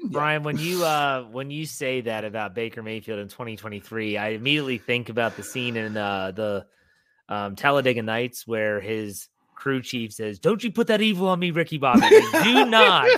[0.05, 4.77] Bryan, when you uh when you say that about Baker Mayfield in 2023, I immediately
[4.77, 6.65] think about the scene in uh the
[7.27, 11.51] um Talladega Nights where his crew chief says, Don't you put that evil on me,
[11.51, 12.07] Ricky Bobby.
[12.41, 13.09] Do not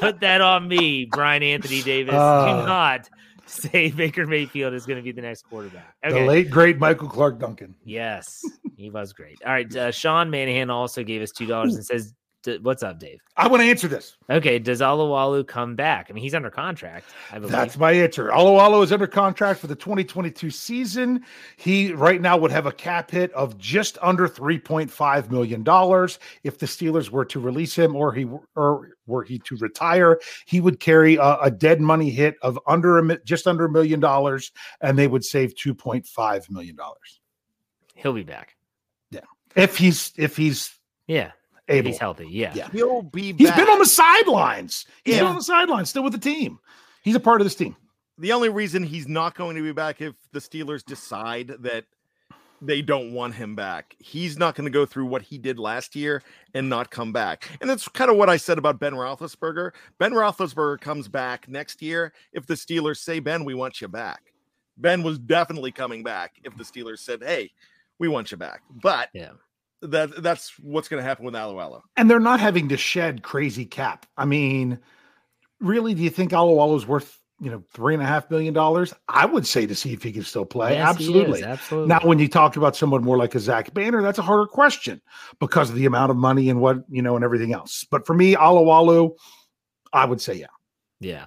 [0.00, 2.14] put that on me, Bryan Anthony Davis.
[2.14, 2.46] Uh.
[2.46, 3.08] Do not
[3.64, 5.94] say Baker Mayfield is going to be the next quarterback.
[6.02, 7.74] The late great Michael Clarke Duncan.
[7.84, 8.42] Yes,
[8.76, 9.38] he was great.
[9.44, 9.74] All right.
[9.74, 13.20] Uh, Sean Manahan also gave us $2 and says, D- What's up, Dave?
[13.38, 14.16] I want to answer this.
[14.28, 14.58] Okay.
[14.58, 16.08] Does Alualu come back?
[16.08, 17.06] I mean, he's under contract.
[17.32, 17.50] I believe.
[17.52, 18.30] That's my answer.
[18.30, 21.24] Alo is under contract for the 2022 season.
[21.56, 26.18] He right now would have a cap hit of just under 3.5 million dollars.
[26.42, 30.60] If the Steelers were to release him or he or were he to retire, he
[30.60, 34.52] would carry a, a dead money hit of under a just under a million dollars,
[34.82, 37.20] and they would save 2.5 million dollars
[37.94, 38.56] He'll be back.
[39.10, 39.20] Yeah,
[39.56, 41.32] if he's if he's Yeah.
[41.68, 41.90] If able.
[41.90, 42.26] he's healthy.
[42.28, 42.52] Yeah.
[42.54, 42.68] Yeah.
[42.70, 43.56] He'll be He's back.
[43.58, 44.86] been on the sidelines.
[45.04, 46.58] He's been on the sidelines, still with the team.
[47.02, 47.76] He's a part of this team.
[48.18, 51.84] the only reason he's not going to be back if the Steelers decide that
[52.62, 53.94] they don't want him back.
[53.98, 56.22] He's not going to go through what he did last year
[56.54, 57.50] and not come back.
[57.60, 59.72] And that's kind of what I said about Ben Roethlisberger.
[59.98, 64.32] Ben Roethlisberger comes back next year if the Steelers say, Ben, we want you back.
[64.78, 67.50] Ben was definitely coming back if the Steelers said, hey,
[67.98, 68.62] we want you back.
[68.82, 69.32] But Yeah.
[69.84, 71.82] That that's what's going to happen with Alualu.
[71.96, 74.06] and they're not having to shed crazy cap.
[74.16, 74.78] I mean,
[75.60, 78.94] really, do you think Alualu's worth you know three and a half million dollars?
[79.08, 80.74] I would say to see if he can still play.
[80.74, 81.44] Yes, he is, Absolutely.
[81.44, 81.88] Absolutely.
[81.88, 85.02] Now, when you talk about someone more like a Zach Banner, that's a harder question
[85.38, 87.84] because of the amount of money and what you know and everything else.
[87.90, 89.16] But for me, Alualu,
[89.92, 90.46] I would say yeah.
[91.00, 91.26] yeah.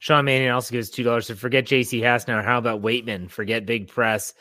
[0.00, 2.44] Sean Mannion also gives two dollars to forget JC Hasnauer.
[2.44, 3.30] How about Waitman?
[3.30, 4.34] Forget big press.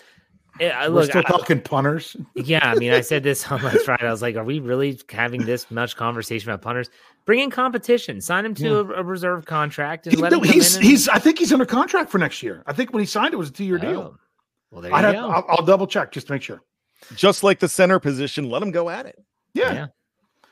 [0.59, 2.15] Eh, I We're still I- talking punters.
[2.35, 4.07] yeah, I mean, I said this on last Friday.
[4.07, 6.89] I was like, are we really having this much conversation about punters?
[7.25, 8.71] Bring in competition, sign him to Yeah.
[8.71, 10.81] a, a reserve contract, and He- let no, him come he's in.
[10.81, 11.09] and- he's.
[11.09, 12.63] I think he's under contract for next year.
[12.67, 14.15] I think when he signed it was a two year deal.
[14.15, 14.17] Oh,
[14.71, 15.29] Well, there you I'd have, go.
[15.29, 16.61] I'll, I'll double check just to make sure.
[17.15, 19.17] Just like the center position, let him go at it.
[19.53, 19.73] Yeah.
[19.73, 19.87] Yeah.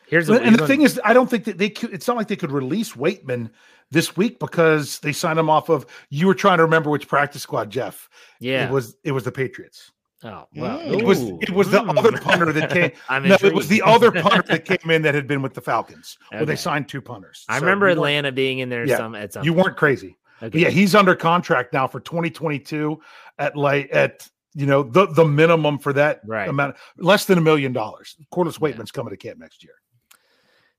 [0.08, 1.94] Here's But- a, and the thing is, I don't think that they could.
[1.94, 3.50] It's not like they could release Waitman
[3.92, 5.86] this week because they signed him off of.
[6.10, 8.10] You were trying to remember which practice squad, Jeff.
[8.40, 8.66] yeah.
[8.68, 9.92] It was it was the Patriots.
[10.24, 11.00] oh, well, Mm.
[11.00, 11.98] It was it was the mm.
[11.98, 12.92] other punter that came.
[13.10, 15.62] I'm no, it was the other punter that came in that had been with the
[15.62, 17.46] Falcons, where they signed two punters.
[17.50, 19.44] I So remember Atlanta being in there Yeah, some at some.
[19.44, 20.18] You weren't crazy.
[20.42, 20.60] okay.
[20.60, 23.00] Yeah, he's under contract now for 2022
[23.40, 26.48] at like at you know the the minimum for that Right.
[26.48, 28.16] amount, less than a million dollars.
[28.32, 28.70] Corliss Yeah.
[28.70, 29.74] Waitman's coming to camp next year.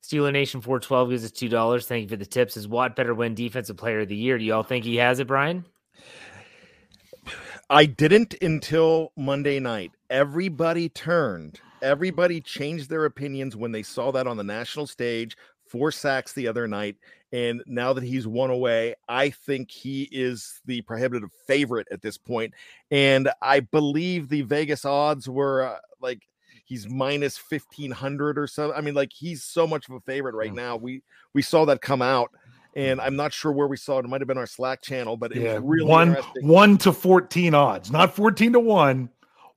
[0.05, 1.87] Steeler Nation 412 gives us two dollars.
[1.87, 2.59] Thank you for the tips.
[2.59, 4.37] Is Watt better win defensive player of the year?
[4.37, 5.65] Do y'all think he has it, Bryan?
[7.71, 9.93] I didn't until Monday night.
[10.11, 11.59] Everybody turned.
[11.81, 15.39] Everybody changed their opinions when they saw that on the national stage.
[15.69, 16.97] Four sacks the other night.
[17.33, 22.19] And now that he's one away, I think he is the prohibitive favorite at this
[22.19, 22.53] point.
[22.91, 26.29] And I believe the Vegas odds were uh, like
[26.65, 28.73] he's minus 1500 or so.
[28.73, 30.63] I mean, like he's so much of a favorite right Yeah.
[30.63, 30.77] now.
[30.77, 32.31] We we saw that come out.
[32.77, 34.05] And I'm not sure where we saw it.
[34.05, 36.93] It might have been our Slack channel, but it Yeah, was really one one to
[36.93, 39.11] 14 odds, not 14 to one,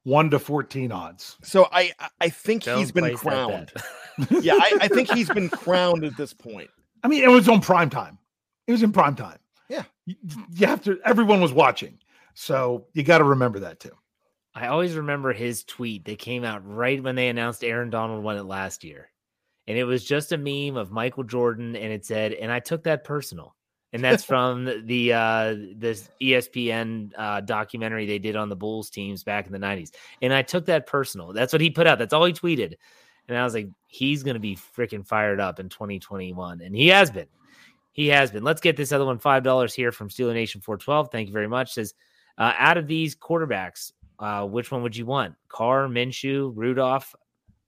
[0.03, 1.35] one to 14 odds.
[1.41, 3.71] So I I- I think he's Don't been place that crowned.
[4.43, 6.69] yeah, I, I think he's been crowned at this point.
[7.03, 8.19] I mean, it was on prime time.
[8.67, 9.39] It was in prime time.
[9.69, 9.83] Yeah.
[10.05, 10.15] You,
[10.53, 11.97] you have to, everyone was watching.
[12.35, 13.91] So you got to remember that too.
[14.57, 18.37] I always remember his tweet that came out right when they announced Aaron Donald won
[18.37, 19.11] it last year.
[19.67, 22.83] And it was just a meme of Michael Jordan and it said, and I took
[22.85, 23.55] that personal.
[23.93, 29.23] And that's from the- uh this ESPN uh documentary they did on the Bulls teams
[29.23, 29.91] back in the 90s.
[30.23, 31.33] And I took that personal.
[31.33, 31.99] That's what he put out.
[31.99, 32.73] That's all he tweeted.
[33.27, 36.61] And I was like, he's gonna be freaking fired up in 2021.
[36.61, 37.27] And he has been.
[37.91, 38.43] He has been.
[38.43, 39.19] Let's get this other one.
[39.19, 41.11] Five dollars here from Steeler Nation 412.
[41.11, 41.73] Thank you very much.
[41.73, 41.93] Says
[42.37, 45.35] uh, out of these quarterbacks, uh, which one would you want?
[45.49, 47.15] Carr, Minshew, Rudolph.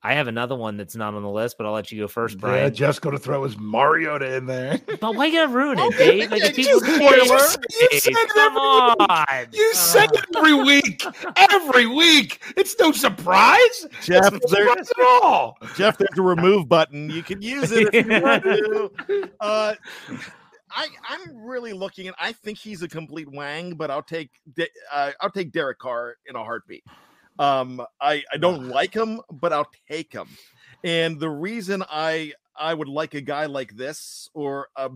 [0.02, 2.36] I have another one that's not on the list, but I'll let you go first,
[2.36, 2.74] Yeah, Bryan.
[2.74, 4.80] just going to throw his Mariota in there.
[5.02, 6.32] But why you gotta ruin it, Dave?
[6.32, 9.48] Like if You people just- spoil you it, you Dave, said come every on.
[9.52, 11.04] You say Uh, it every week,
[11.52, 12.42] every week.
[12.56, 13.88] It's no surprise.
[14.02, 15.58] Jeff, it's no there- surprise at all.
[15.76, 17.10] Jeff, there's a remove button.
[17.10, 18.92] You can use it if you want to.
[19.42, 19.74] Uh,
[20.72, 22.16] I I'm really looking at.
[22.20, 24.32] I think he's a complete wang, but I'll take
[24.92, 26.84] uh, I'll take Derek Carr in a heartbeat.
[27.38, 30.28] Um, I I don't like him, but I'll take him.
[30.84, 34.90] And the reason I I would like a guy like this or a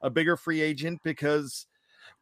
[0.00, 1.66] a bigger free agent because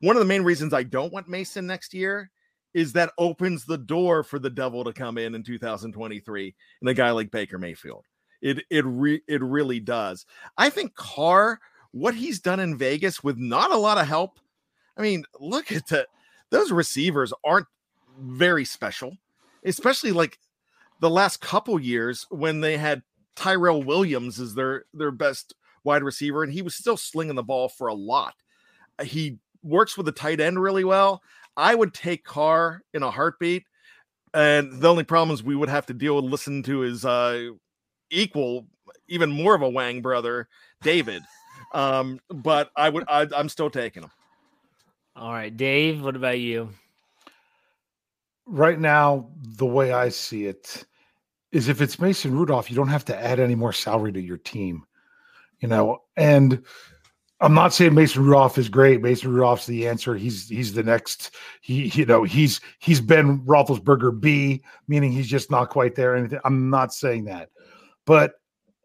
[0.00, 2.30] one of the main reasons I don't want Mason next year
[2.74, 6.94] is that opens the door for the devil to come in in 2023 and a
[6.94, 8.04] guy like Baker Mayfield.
[8.42, 10.26] It it re, it really does.
[10.58, 11.58] I think Carr,
[11.98, 14.38] what he's done in Vegas with not a lot of help.
[14.96, 16.08] I mean, look at that.
[16.50, 17.66] Those receivers aren't
[18.18, 19.16] very special,
[19.64, 20.38] especially like
[21.00, 23.02] the last couple years when they had
[23.34, 27.68] Tyrell Williams as their their best wide receiver, and he was still slinging the ball
[27.68, 28.34] for a lot.
[29.02, 31.22] He works with the tight end really well.
[31.56, 33.64] I would take Carr in a heartbeat.
[34.34, 37.50] And the only problem is we would have to deal with listen to his uh,
[38.10, 38.66] equal,
[39.08, 40.48] even more of a Wang brother,
[40.82, 41.22] David.
[41.76, 44.10] Um, but I would, I, I'm still taking him.
[45.14, 46.02] All right, Dave.
[46.02, 46.70] What about you?
[48.46, 50.86] Right now, the way I see it
[51.52, 54.38] is, if it's Mason Rudolph, you don't have to add any more salary to your
[54.38, 54.84] team.
[55.60, 56.64] You know, and
[57.40, 59.02] I'm not saying Mason Rudolph is great.
[59.02, 60.14] Mason Rudolph's the answer.
[60.14, 61.34] He's he's the next.
[61.60, 66.14] He you know he's he's Ben Roethlisberger B, meaning he's just not quite there.
[66.14, 67.50] And I'm not saying that,
[68.06, 68.32] but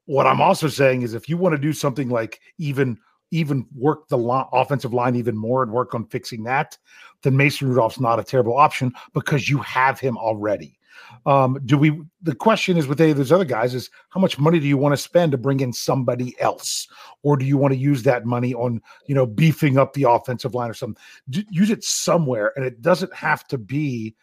[0.05, 2.97] what I'm also saying is if you want to do something like even
[3.31, 6.77] even work the lo- offensive line even more and work on fixing that,
[7.23, 10.77] then Mason Rudolph's not a terrible option because you have him already.
[11.25, 12.01] Um, do we?
[12.21, 14.77] The question is with any of those other guys is how much money do you
[14.77, 16.87] want to spend to bring in somebody else,
[17.23, 20.53] or do you want to use that money on you know beefing up the offensive
[20.53, 21.01] line or something?
[21.29, 24.15] D- use it somewhere, and it doesn't have to be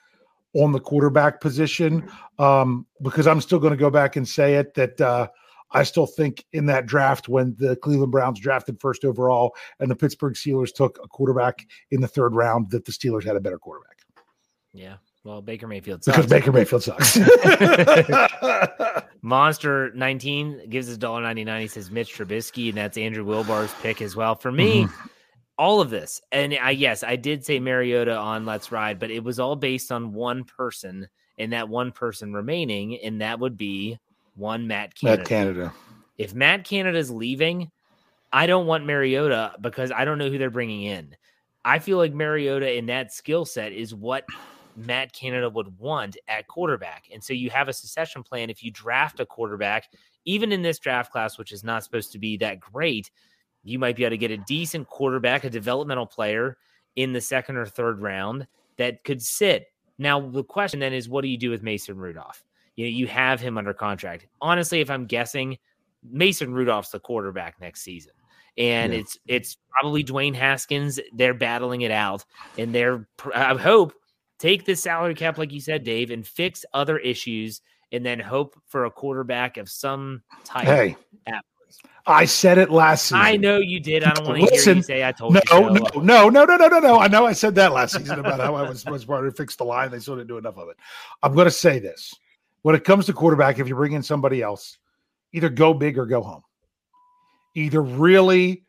[0.55, 2.09] on the quarterback position
[2.39, 5.01] um, because I'm still going to go back and say it that.
[5.01, 5.29] Uh,
[5.71, 9.97] I still think in that draft when the Cleveland Browns drafted first overall and the
[9.97, 13.59] Pittsburgh Steelers took a quarterback in the third round, that the Steelers had a better
[13.59, 13.99] quarterback.
[14.73, 14.97] Yeah.
[15.25, 16.17] Well, Baker Mayfield sucks.
[16.17, 17.19] Because Baker Mayfield sucks.
[19.23, 21.61] Monster 19 gives us $1.99.
[21.61, 24.37] He says Mitch Trubisky, and that's Andrew Wilbar's pick as well.
[24.37, 25.09] For me, mm-hmm.
[25.59, 29.25] all of this, and I yes, I did say Mariota on Let's Ride, but it
[29.25, 33.99] was all based on one person and that one person remaining, and that would be
[34.39, 35.21] one Matt Canada.
[35.21, 35.75] Matt Canada.
[36.17, 37.71] If Matt Canada is leaving,
[38.33, 41.17] I don't want Mariota because I don't know who they're bringing in.
[41.65, 44.25] I feel like Mariota in that skill set is what
[44.77, 47.07] Matt Canada would want at quarterback.
[47.13, 48.49] And so you have a succession plan.
[48.49, 49.89] If you draft a quarterback,
[50.25, 53.11] even in this draft class, which is not supposed to be that great,
[53.65, 56.57] you might be able to get a decent quarterback, a developmental player
[56.97, 59.67] in the second or third round that could sit.
[59.99, 62.43] Now, the question then is what do you do with Mason Rudolph?
[62.79, 64.29] You know, you have him under contract.
[64.41, 65.59] Honestly, if I'm guessing,
[66.09, 68.13] Mason Rudolph's the quarterback next season.
[68.57, 69.01] And yeah.
[69.01, 71.01] it's it's probably Dwayne Haskins.
[71.13, 72.25] They're battling it out,
[72.57, 73.95] and they're I hope
[74.39, 78.55] take this salary cap, like you said, Dave, and fix other issues, and then hope
[78.69, 80.65] for a quarterback of some type.
[80.65, 81.81] Hey, afterwards.
[82.07, 83.19] I said it last season.
[83.19, 84.05] I know you did.
[84.05, 85.61] I don't want to hear you say I told no, you.
[86.01, 86.99] No, no, no, no, no, no, no.
[87.01, 89.57] I know I said that last season about how I was was trying to fix
[89.57, 89.91] the line.
[89.91, 90.77] They still didn't do enough of it.
[91.25, 92.15] I'm going to say this:
[92.69, 94.77] when it comes to quarterback, if you bring in somebody else,
[95.33, 96.43] either go big or go home.
[97.55, 98.67] Either really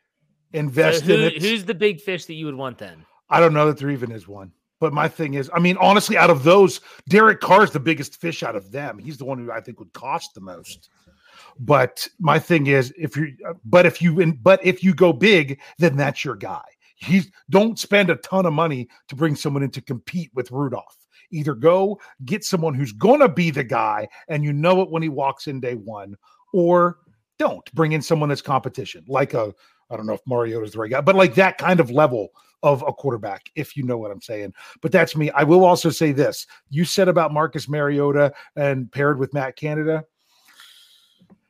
[0.53, 1.41] invest so who, in it.
[1.41, 3.05] Who's the big fish that you would want then?
[3.29, 4.53] I don't know that there even is one.
[4.79, 6.79] But my thing is, I mean, honestly, out of those,
[7.09, 8.99] Derek Carr is the biggest fish out of them.
[8.99, 10.87] He's the one who I think would cost the most.
[11.59, 13.35] But my thing is, if you,
[13.65, 16.63] but if you, but if you go big, then that's your guy.
[16.95, 20.95] He's don't spend a ton of money to bring someone in to compete with Rudolph.
[21.31, 25.03] Either go get someone who's going to be the guy, and you know it when
[25.03, 26.15] he walks in day one,
[26.53, 26.99] or
[27.37, 29.53] don't bring in someone that's competition, like a
[29.89, 32.29] I don't know if Mario is the right guy, but like that kind of level
[32.61, 34.53] of a quarterback, if you know what I'm saying.
[34.81, 35.31] But that's me.
[35.31, 40.03] I will also say this you said about Marcus Mariota and paired with Matt Canada.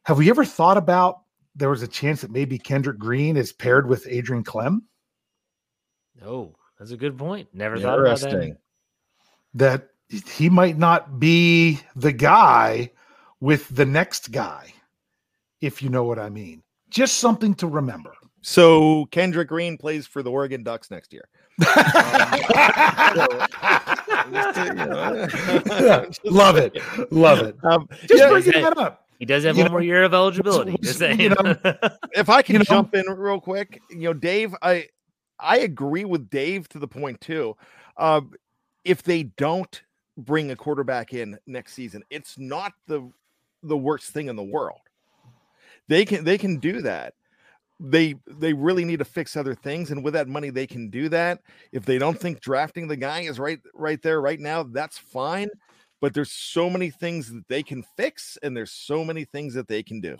[0.03, 1.21] Have we ever thought about
[1.55, 4.79] there was a chance that maybe Kendrick Green is paired with Adrian Klemm?
[6.25, 7.49] Oh, that's a good point.
[7.53, 8.57] Never thought about that.
[9.53, 12.91] That he might not be the guy
[13.39, 14.73] with the next guy,
[15.61, 16.63] if you know what I mean.
[16.89, 18.13] Just something to remember.
[18.41, 21.27] So Kendrick Green plays for the Oregon Ducks next year.
[26.23, 26.77] Love it.
[27.11, 27.57] Love it.
[27.63, 29.05] Um, just yeah, bringing that up.
[29.19, 30.77] He does have you one know, more year of eligibility.
[30.81, 31.19] Just saying.
[31.19, 31.55] You know,
[32.13, 34.87] if I can you know, jump in real quick, you know, Dave, I
[35.37, 37.57] I agree with Dave to the point too.
[37.97, 38.21] Uh,
[38.83, 39.81] if they don't
[40.17, 43.09] bring a quarterback in next season, it's not the
[43.63, 44.79] the worst thing in the world.
[45.87, 47.13] They can they can do that.
[47.79, 51.09] They they really need to fix other things and with that money they can do
[51.09, 51.41] that.
[51.71, 55.49] If they don't think drafting the guy is right right there right now that's fine
[56.01, 59.67] but there's so many things that they can fix and there's so many things that
[59.67, 60.17] they can do.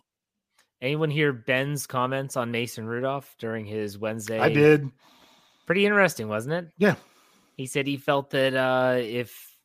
[0.81, 4.89] Anyone hear ben's comments on mason rudolph during his wednesday i did.
[5.65, 6.71] Pretty interesting wasn't it?
[6.77, 6.95] Yeah
[7.59, 9.57] He said he felt that uh, if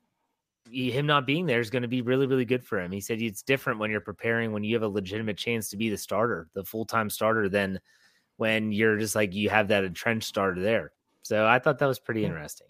[0.68, 2.90] he, him not being there is going to be really, really good for him.
[2.90, 5.90] He said it's different when you're preparing when you have a legitimate chance to be
[5.90, 7.78] the starter, the full time starter, than
[8.36, 10.90] when you're just like you have that entrenched starter there.
[11.22, 12.66] So I thought that was pretty interesting.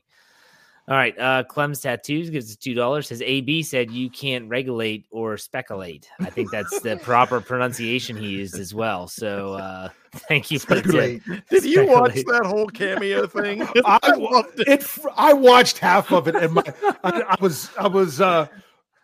[0.86, 1.18] All right.
[1.18, 3.06] Uh, Clem's Tattoos gives us $2.
[3.06, 6.06] Says AB said you can't regulate or speculate.
[6.20, 9.08] I think that's the proper pronunciation he used as well.
[9.08, 9.88] So uh,
[10.28, 10.82] thank you for the
[11.26, 11.44] tip.
[11.48, 13.66] Did you watch that whole cameo thing?
[13.86, 14.86] I, loved it.
[15.16, 16.62] I watched half of it, and my,
[17.02, 18.46] I, I was, I was, uh,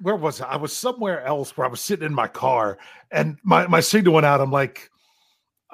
[0.03, 0.49] where was I?
[0.51, 2.77] I was somewhere else where I was sitting in my car,
[3.11, 4.41] and my my signal went out.
[4.43, 4.91] I'm like,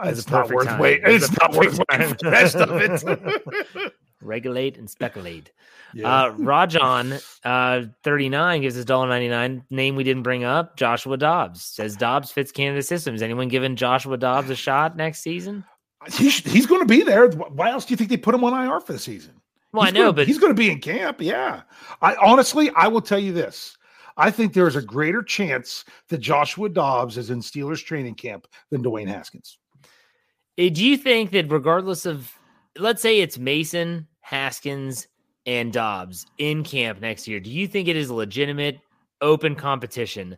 [0.04, 0.78] It's it's a not perfect worth time.
[0.80, 1.04] waiting.
[1.06, 2.32] It's It's a not worth perfect waiting for the time.
[2.32, 3.92] rest of it.
[4.26, 5.52] Regulate and speculate.
[5.94, 6.12] Yeah.
[6.24, 9.62] Uh, Rajan, uh, 39 gives us $1.99.
[9.70, 11.62] Name we didn't bring up Joshua Dobbs.
[11.62, 13.22] Says Dobbs fits Canada systems.
[13.22, 15.64] Anyone giving Joshua Dobbs a shot next season?
[16.12, 17.28] he sh- he's going to be there.
[17.30, 19.40] Why else do you think they put him on IR for the season?
[19.72, 21.20] Well, He's I know, gonna- but he's going to be in camp.
[21.20, 21.62] Yeah.
[22.02, 23.76] I honestly, I will tell you this.
[24.18, 28.46] I think there is a greater chance that Joshua Dobbs is in Steelers training camp
[28.70, 29.58] than Dwayne Haskins.
[29.84, 32.32] Uh, Do you think that regardless of,
[32.78, 35.06] let's say it's Mason, Haskins,
[35.46, 38.80] and Dobbs in camp next year, do you think it is a legitimate,
[39.20, 40.36] open competition?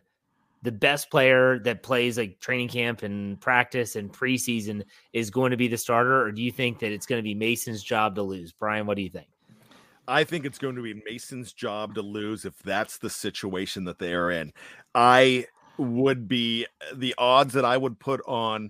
[0.61, 4.83] The best player that plays like training camp and practice and preseason
[5.13, 7.33] is going to be the starter, or do you think that it's going to be
[7.33, 8.51] Mason's job to lose?
[8.51, 9.27] Bryan, what do you think?
[10.07, 13.97] I think it's going to be Mason's job to lose if that's the situation that
[13.97, 14.53] they are in.
[14.93, 15.47] I
[15.79, 18.69] would be the odds that I would put on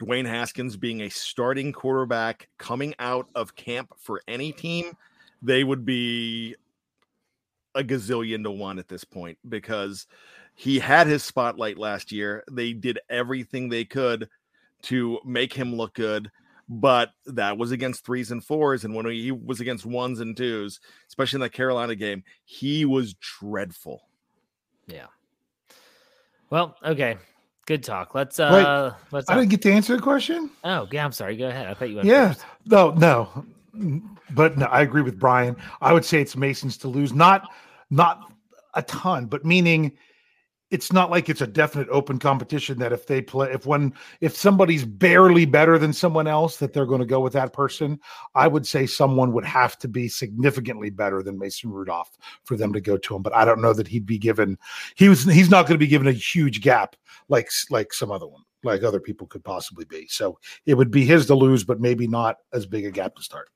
[0.00, 4.96] Dwayne Haskins being a starting quarterback coming out of camp for any team,
[5.42, 6.56] they would be
[7.74, 10.06] a gazillion to one at this point because
[10.54, 12.44] he had his spotlight last year.
[12.50, 14.28] They did everything they could
[14.82, 16.30] to make him look good
[16.70, 18.84] but that was against threes and fours.
[18.84, 20.78] And when he was against ones and twos,
[21.08, 24.02] especially in that Carolina game, he was dreadful.
[24.86, 25.06] Yeah.
[26.48, 27.18] Well, okay.
[27.70, 28.16] Good talk.
[28.16, 30.50] Let's uh let's I didn't get to answer the question.
[30.64, 31.36] Oh, yeah, I'm sorry.
[31.36, 31.68] Go ahead.
[31.68, 32.44] I thought you went Yeah, first.
[32.66, 33.44] no, no,
[34.32, 35.54] but no, I agree with Bryan.
[35.80, 37.48] I would say it's Masons to lose, not
[37.88, 38.32] not
[38.74, 39.92] a ton, but meaning
[40.70, 44.36] it's not like it's a definite open competition that if they play, if one, if
[44.36, 47.98] somebody's barely better than someone else, that they're going to go with that person.
[48.34, 52.72] I would say someone would have to be significantly better than Mason Rudolph for them
[52.72, 53.22] to go to him.
[53.22, 54.58] But I don't know that he'd be given.
[54.94, 55.24] He was.
[55.24, 56.96] He's not going to be given a huge gap
[57.28, 60.06] like like some other one, like other people could possibly be.
[60.08, 63.22] So it would be his to lose, but maybe not as big a gap to
[63.22, 63.48] start.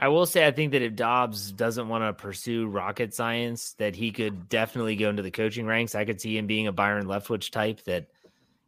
[0.00, 3.96] I will say I think that if Dobbs doesn't want to pursue rocket science, that
[3.96, 5.96] he could definitely go into the coaching ranks.
[5.96, 8.06] I could see him being a Byron Leftwich type that,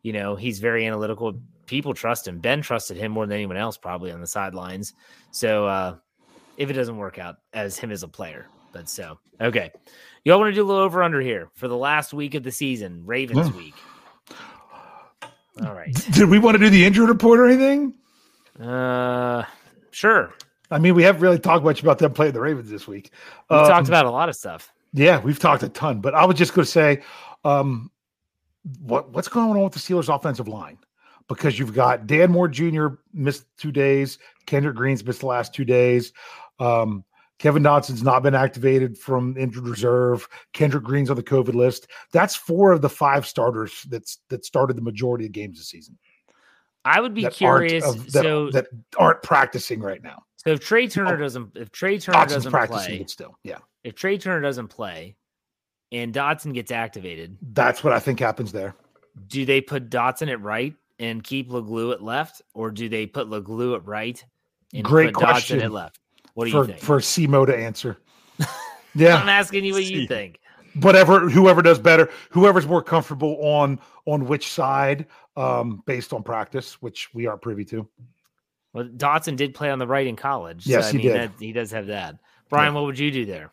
[0.03, 1.41] you know, he's very analytical.
[1.66, 2.41] People trust him.
[2.41, 4.93] Ben trusted him more than anyone else probably on the sidelines.
[5.31, 5.97] So uh
[6.57, 8.47] if it doesn't work out as him as a player.
[8.72, 9.70] But so okay.
[10.24, 12.51] Y'all want to do a little over under here for the last week of the
[12.53, 13.57] season, Ravens Yeah.
[13.57, 13.74] week.
[15.64, 15.95] All right.
[16.12, 17.95] Did we want to do the injury report or anything?
[18.61, 19.45] Uh
[19.93, 20.35] sure.
[20.71, 23.11] I mean, we haven't really talked much about them playing the Ravens this week.
[23.49, 24.73] We Um, talked about a lot of stuff.
[24.93, 27.03] Yeah, we've talked a ton, but I was just going to say,
[27.45, 27.91] um,
[28.81, 30.79] what what's going on with the Steelers' offensive line?
[31.29, 32.89] Because you've got Dan Moore Jr.
[33.12, 36.12] missed two days, Kendrick Green's missed the last two days.
[36.59, 37.05] Um,
[37.39, 40.29] Kevin Dotson's not been activated from injured reserve.
[40.53, 41.87] Kendrick Green's on the COVID list.
[42.12, 45.99] That's four of the five starters that's that started the majority of games this season.
[46.85, 47.85] I would be curious.
[47.85, 48.66] Of- that, so, that
[48.99, 50.25] aren't practicing right now.
[50.45, 54.20] So if Trai Turner doesn't, if Trai Turner Dotson's doesn't play, still, yeah, if Trai
[54.20, 55.16] Turner doesn't play,
[55.93, 58.74] and Dotson gets activated, that's what I think happens there.
[59.28, 63.28] do they put Dotson at right and keep Leglue at left, or do they put
[63.28, 64.24] Leglue at right
[64.72, 65.99] and Great put Dotson at left?
[66.34, 66.80] What do for you think?
[66.80, 67.99] for Simo to answer.
[68.93, 70.41] Yeah, I'm asking you what you think.
[70.80, 76.82] whatever whoever does better whoever's more comfortable on on which side um based on practice
[76.82, 77.88] which we aren't privy to
[78.73, 80.66] Well, Dotson did play on the right in college.
[80.66, 81.16] Yes, so, I he mean, did.
[81.16, 82.16] That, he does have that.
[82.49, 83.53] Bryan, what would you do there?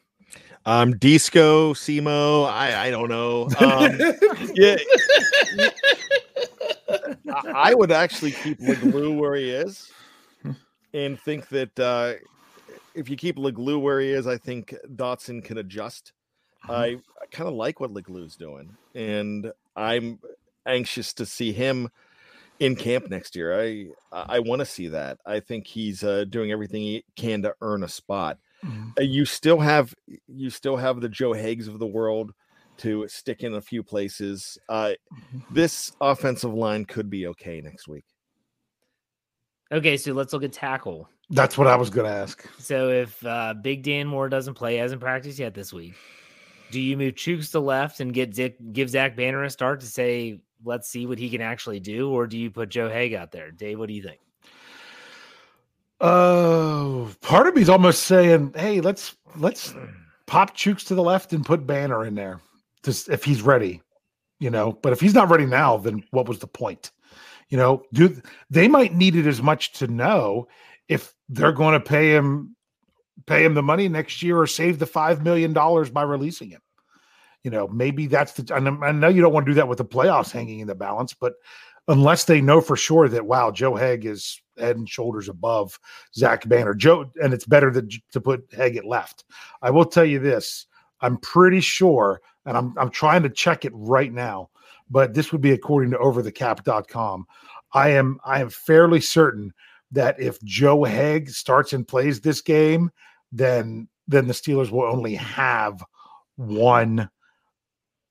[0.65, 3.43] Um, Disco, Simo, I, I don't know.
[3.59, 3.97] Um,
[4.53, 4.75] yeah,
[7.33, 9.89] I, I would actually keep Leglue where he is,
[10.93, 12.15] and think that uh,
[12.93, 16.11] if you keep Leglue where he is, I think Dotson can adjust.
[16.67, 20.19] I, I kind of like what Leglue's doing, and I'm
[20.65, 21.89] anxious to see him
[22.59, 23.59] in camp next year.
[23.59, 25.19] I I want to see that.
[25.25, 28.37] I think he's uh, doing everything he can to earn a spot.
[28.65, 29.93] Uh, you still have
[30.27, 32.33] you still have the Joe Haegs of the world
[32.77, 34.57] to stick in a few places.
[34.69, 34.93] Uh,
[35.51, 38.05] this offensive line could be okay next week.
[39.71, 41.09] Okay, so let's look at tackle.
[41.29, 42.47] That's what I was going to ask.
[42.57, 45.93] So if uh, Big Dan Moore doesn't play, hasn't practiced yet this week,
[46.71, 49.87] do you move Chuks to left and get Dick, give Zach Banner a start to
[49.87, 53.31] say, let's see what he can actually do, or do you put Joe Haeg out
[53.31, 53.51] there?
[53.51, 54.19] Dave, what do you think?
[55.99, 59.73] Uh, part of me's almost saying, "Hey, let's let's
[60.27, 62.39] pop Chuks to the left and put Banner in there,
[62.83, 63.81] just if he's ready,
[64.39, 64.73] you know.
[64.73, 66.91] But if he's not ready now, then what was the point?
[67.49, 70.47] You know, do they might need it as much to know
[70.87, 72.55] if they're going to pay him
[73.25, 76.61] pay him the money next year or save the five million dollars by releasing him.
[77.47, 78.53] You know, maybe that's the.
[78.53, 78.59] I
[78.91, 81.35] know you don't want to do that with the playoffs hanging in the balance, but
[81.87, 85.79] unless they know for sure that wow, Joe Haeg is head and shoulders above
[86.13, 86.73] Zach Banner.
[86.73, 89.23] Joe, and it's better than, to put Haeg at left.
[89.61, 90.65] I will tell you this:
[90.99, 94.49] I'm pretty sure, and I'm I'm trying to check it right now,
[94.89, 97.27] but this would be according to OverTheCap.com.
[97.71, 99.53] I am I am fairly certain
[99.93, 102.91] that if Joe Haeg starts and plays this game,
[103.31, 105.81] then then the Steelers will only have
[106.35, 107.09] one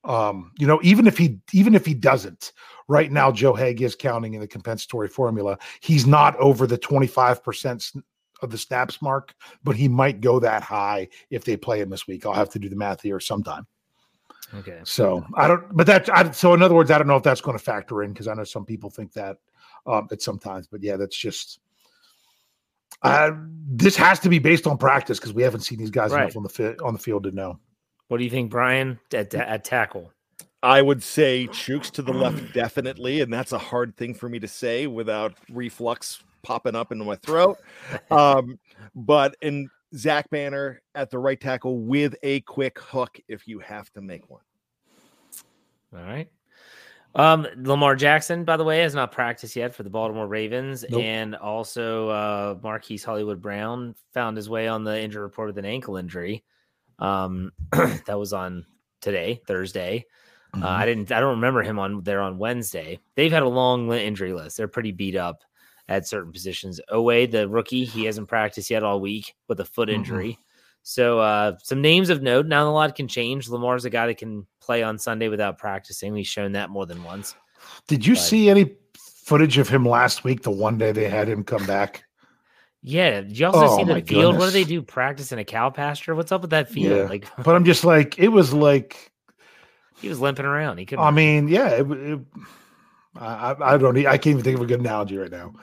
[0.06, 2.52] um, you know, even if he even if he doesn't,
[2.88, 5.58] right now Joe Haeg is counting in the compensatory formula.
[5.80, 8.02] He's not over the 25%
[8.42, 9.34] of the snaps mark,
[9.64, 12.24] but he might go that high if they play him this week.
[12.24, 13.66] I'll have to do the math here sometime.
[14.54, 14.80] Okay.
[14.84, 17.40] So I don't, but that, I, so in other words, I don't know if that's
[17.40, 19.38] going to factor in because I know some people think that
[19.86, 21.58] um, at sometimes, but yeah, that's just,
[23.02, 23.32] uh,
[23.68, 26.22] this has to be based on practice because we haven't seen these guys Right.
[26.22, 27.58] enough on the fi- on the field to know.
[28.08, 30.12] What do you think, Bryan, at, at tackle?
[30.62, 34.38] I would say Chuks to the left, definitely, and that's a hard thing for me
[34.40, 37.58] to say without reflux popping up into my throat.
[38.10, 38.58] Um,
[38.94, 43.92] but in Zach Banner at the right tackle with a quick hook if you have
[43.92, 44.42] to make one.
[45.94, 46.28] All right.
[47.14, 51.02] Um, Lamar Jackson, by the way, has not practiced yet for the Baltimore Ravens, Nope.
[51.02, 55.64] and also uh, Marquise Hollywood Brown found his way on the injury report with an
[55.64, 56.44] ankle injury.
[56.98, 58.64] Um, that was on
[59.00, 60.06] today, Thursday.
[60.54, 61.12] Uh, I didn't.
[61.12, 62.98] I don't remember him on there on Wednesday.
[63.14, 64.56] They've had a long injury list.
[64.56, 65.42] They're pretty beat up
[65.88, 66.80] at certain positions.
[66.90, 69.94] Oweh, the rookie, he hasn't practiced yet all week with a foot Mhm.
[69.94, 70.38] injury.
[70.82, 72.46] So uh, some names of note.
[72.46, 73.48] Now a lot can change.
[73.48, 76.14] Lamar's a guy that can play on Sunday without practicing.
[76.16, 77.34] He's shown that more than once.
[77.86, 78.76] Did you But- see any
[79.24, 80.42] footage of him last week?
[80.42, 82.04] The one day they had him come back.
[82.88, 83.22] Yeah.
[83.22, 84.38] Did you also Oh, see the field?
[84.38, 84.80] What do they do?
[84.80, 86.14] Practice in a cow pasture?
[86.14, 86.96] What's up with that field?
[86.96, 87.04] Yeah.
[87.08, 89.10] Like But I'm just like, it was like,
[90.00, 90.78] he was limping around.
[90.78, 91.04] He couldn't.
[91.04, 92.20] I mean, yeah, it, it,
[93.18, 95.54] I, I don't, I can't even think of a good analogy right now.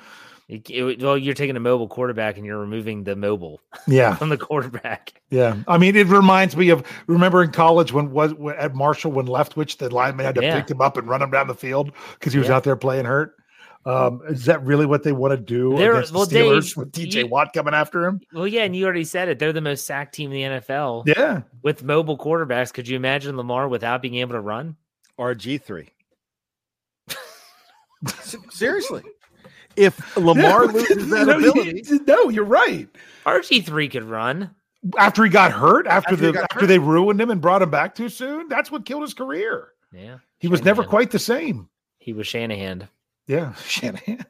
[0.49, 4.27] It- it- well, you're taking a mobile quarterback and you're removing the mobile Yeah, from
[4.27, 5.13] the quarterback.
[5.29, 5.55] yeah.
[5.69, 9.77] I mean, it reminds me of remember in college when was at Marshall when Leftwich
[9.77, 10.59] the lineman had to Yeah.
[10.59, 12.55] pick him up and run him down the field because he was Yeah.
[12.57, 13.35] out there playing hurt.
[13.85, 16.77] Um, is that really what they want to do There- against the well, Steelers Dave,
[16.77, 18.21] with DJ you- Watt coming after him?
[18.33, 19.39] Well, yeah, and you already said it.
[19.39, 22.73] They're the most sacked team in the NFL Yeah, with mobile quarterbacks.
[22.73, 24.77] Could you imagine Lamar without being able to run?
[25.19, 25.89] RG3.
[28.51, 29.03] Seriously.
[29.75, 32.87] If Lamar Yeah, loses that no, you- ability, no, you're right.
[33.25, 34.49] RG three could run.
[34.97, 36.67] After he got hurt, after, After the after hurt.
[36.67, 39.69] they ruined him and brought him back too soon, that's what killed his career.
[39.93, 41.69] Yeah, He was never quite the same.
[41.99, 42.89] He was Shanahan.
[43.27, 44.25] Yeah, Shanahan.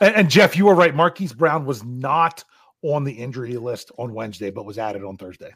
[0.00, 0.94] and, and Jeff, you were right.
[0.94, 2.44] Marquise Brown was not
[2.82, 5.52] on the injury list on Wednesday, but was added on Thursday.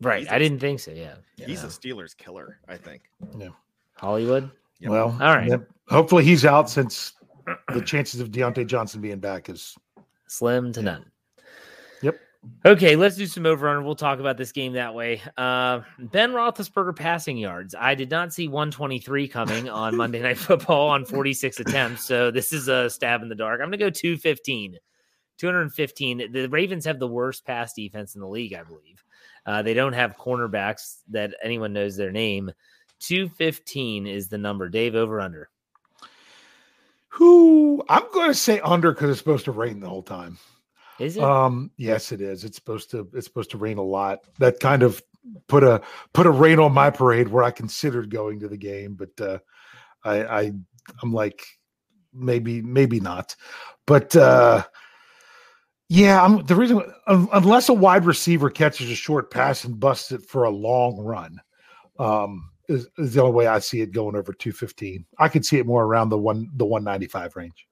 [0.00, 0.20] Right.
[0.20, 0.92] He's I a- didn't think so.
[0.92, 1.14] Yeah.
[1.36, 3.02] he's a Steelers killer, I think.
[3.36, 3.48] Yeah.
[3.96, 4.50] Hollywood.
[4.80, 4.90] Yep.
[4.90, 5.48] Well, All right.
[5.48, 5.68] yep.
[5.88, 7.14] hopefully he's out since
[7.72, 9.74] the chances of Diontae Johnson being back is
[10.28, 11.04] Slim to none.
[12.64, 13.82] Okay, let's do some over under.
[13.82, 15.20] We'll talk about this game that way.
[15.36, 17.74] Uh, ben Roethlisberger passing yards.
[17.74, 22.52] I did not see 123 coming on Monday Night Football on 46 attempts, so this
[22.52, 23.60] is a stab in the dark.
[23.60, 24.76] I'm going to go 215.
[25.38, 26.32] 215.
[26.32, 29.04] The Ravens have the worst pass defense in the league, I believe.
[29.46, 32.50] Uh, they don't have cornerbacks that anyone knows their name.
[33.00, 34.68] 215 is the number.
[34.68, 35.48] Dave, over under.
[37.08, 40.38] who I'm going to say under because it's supposed to rain the whole time.
[40.98, 41.22] Is it?
[41.22, 42.44] Um, yes, it is.
[42.44, 43.08] It's supposed to.
[43.14, 44.20] It's supposed to rain a lot.
[44.38, 45.02] That kind of
[45.46, 45.80] put a
[46.12, 49.38] put a rain on my parade where I considered going to the game, but uh,
[50.04, 50.52] I, I
[51.02, 51.44] I'm like
[52.12, 53.36] maybe maybe not.
[53.86, 54.64] But uh,
[55.88, 60.12] yeah, I'm the reason un- unless a wide receiver catches a short pass and busts
[60.12, 61.40] it for a long run.
[61.98, 65.04] Um, is, is the only way I see it going over 215.
[65.18, 67.66] I could see it more around the one the 195 range.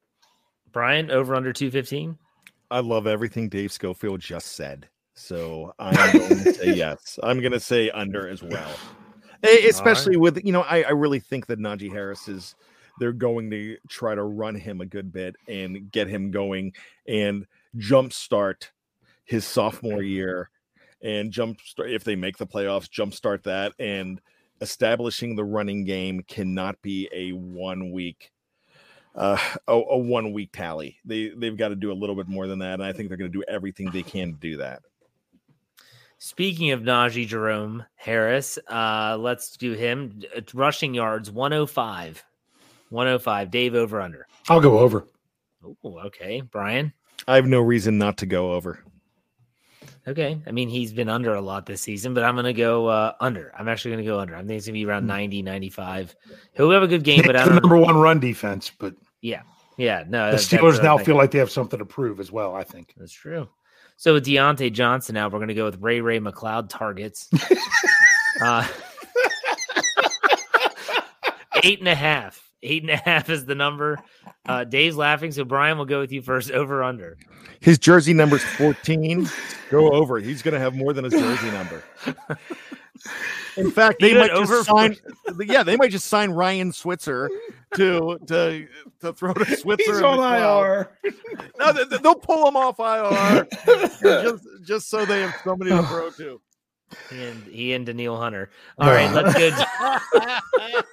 [0.72, 2.18] Bryan, over under 215?
[2.70, 4.88] I love everything Dave Schofield just said.
[5.14, 7.18] So I'm going to say yes.
[7.22, 8.70] I'm going to say under as well.
[9.42, 12.54] Especially with, you know, I, I really think that Najee Harris is
[12.98, 16.72] they're going to try to run him a good bit and get him going
[17.06, 17.46] and
[17.76, 18.70] jumpstart
[19.24, 20.50] his sophomore year
[21.02, 24.20] and jump if they make the playoffs, jumpstart that and
[24.60, 28.32] establishing the running game cannot be a one week
[29.16, 30.98] uh, a, a one week tally.
[31.04, 33.18] They they've got to do a little bit more than that, and I think they're
[33.18, 34.82] going to do everything they can to do that.
[36.18, 40.22] Speaking of Najee Jerome Harris, uh, let's do him.
[40.54, 42.24] Rushing yards 105.
[42.88, 43.50] 105.
[43.50, 44.26] Dave over under.
[44.48, 45.06] I'll go over.
[45.64, 46.40] Oh, okay.
[46.40, 46.92] Bryan.
[47.28, 48.82] I have no reason not to go over.
[50.08, 50.40] Okay.
[50.46, 53.12] I mean, he's been under a lot this season, but I'm going to go uh,
[53.20, 53.52] under.
[53.58, 54.36] I'm actually going to go under.
[54.36, 56.16] I think it's going to be around 90, 95.
[56.54, 58.70] He'll have a good game, but I the don't number one run defense.
[58.78, 59.42] But yeah,
[59.76, 60.30] yeah, no.
[60.30, 62.54] the Steelers now feel like they have something to prove as well.
[62.54, 62.94] I think.
[62.96, 63.48] That's true.
[63.96, 67.30] So with Diontae Johnson now, we're going to go with Ray Ray McCloud targets.
[68.42, 68.66] uh,
[71.62, 72.45] eight and a half.
[72.66, 73.98] Eight and a half is the number.
[74.46, 76.50] Uh, Dave's laughing, so Bryan will go with you first.
[76.50, 77.16] Over under.
[77.60, 79.28] His jersey number's 14.
[79.70, 80.18] Go over.
[80.18, 81.82] He's going to have more than his jersey number.
[83.56, 84.96] In fact, they Even might over just sign.
[85.46, 87.30] Yeah, they might just sign Ryan Switzer
[87.76, 88.66] to to
[89.00, 89.92] to throw to Switzer.
[89.92, 90.88] He's on McCloud.
[91.04, 91.12] IR.
[91.58, 93.46] No, they, they- they'll pull him off IR
[94.02, 96.40] just just so they have somebody to throw to.
[97.10, 98.50] He and he and Daniil Hunter.
[98.78, 99.50] All right, let's go.
[99.50, 100.84] I knew he was on IR.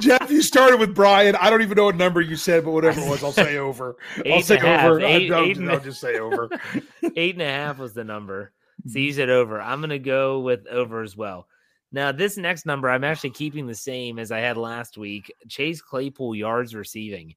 [0.00, 1.36] Jeff, you started with Bryan.
[1.36, 3.96] I don't even know what number you said, but whatever it was, I'll say over.
[4.26, 4.84] I'll say and a half.
[4.86, 5.00] over.
[5.00, 6.50] Eight- I'll, eight and I'll just say over.
[7.16, 8.52] Eight and a half was the number.
[8.88, 9.16] So you mm-hmm.
[9.16, 9.60] said over.
[9.60, 11.46] I'm going to go with over as well.
[11.92, 15.32] Now, this next number, I'm actually keeping the same as I had last week.
[15.48, 17.36] Chase Claypool yards receiving.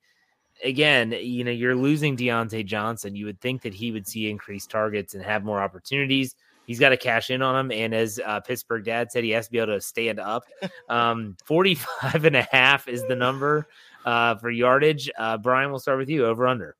[0.63, 3.15] Again, you know, you're losing Diontae Johnson.
[3.15, 6.35] You would think that he would see increased targets and have more opportunities.
[6.67, 7.71] He's got to cash in on him.
[7.71, 10.43] And as uh, Pittsburgh dad said, he has to be able to stand up.
[10.89, 13.67] Um, 45 and a half is the number
[14.05, 15.09] uh, for yardage.
[15.17, 16.25] Uh, Bryan, we'll start with you.
[16.25, 16.75] Over under.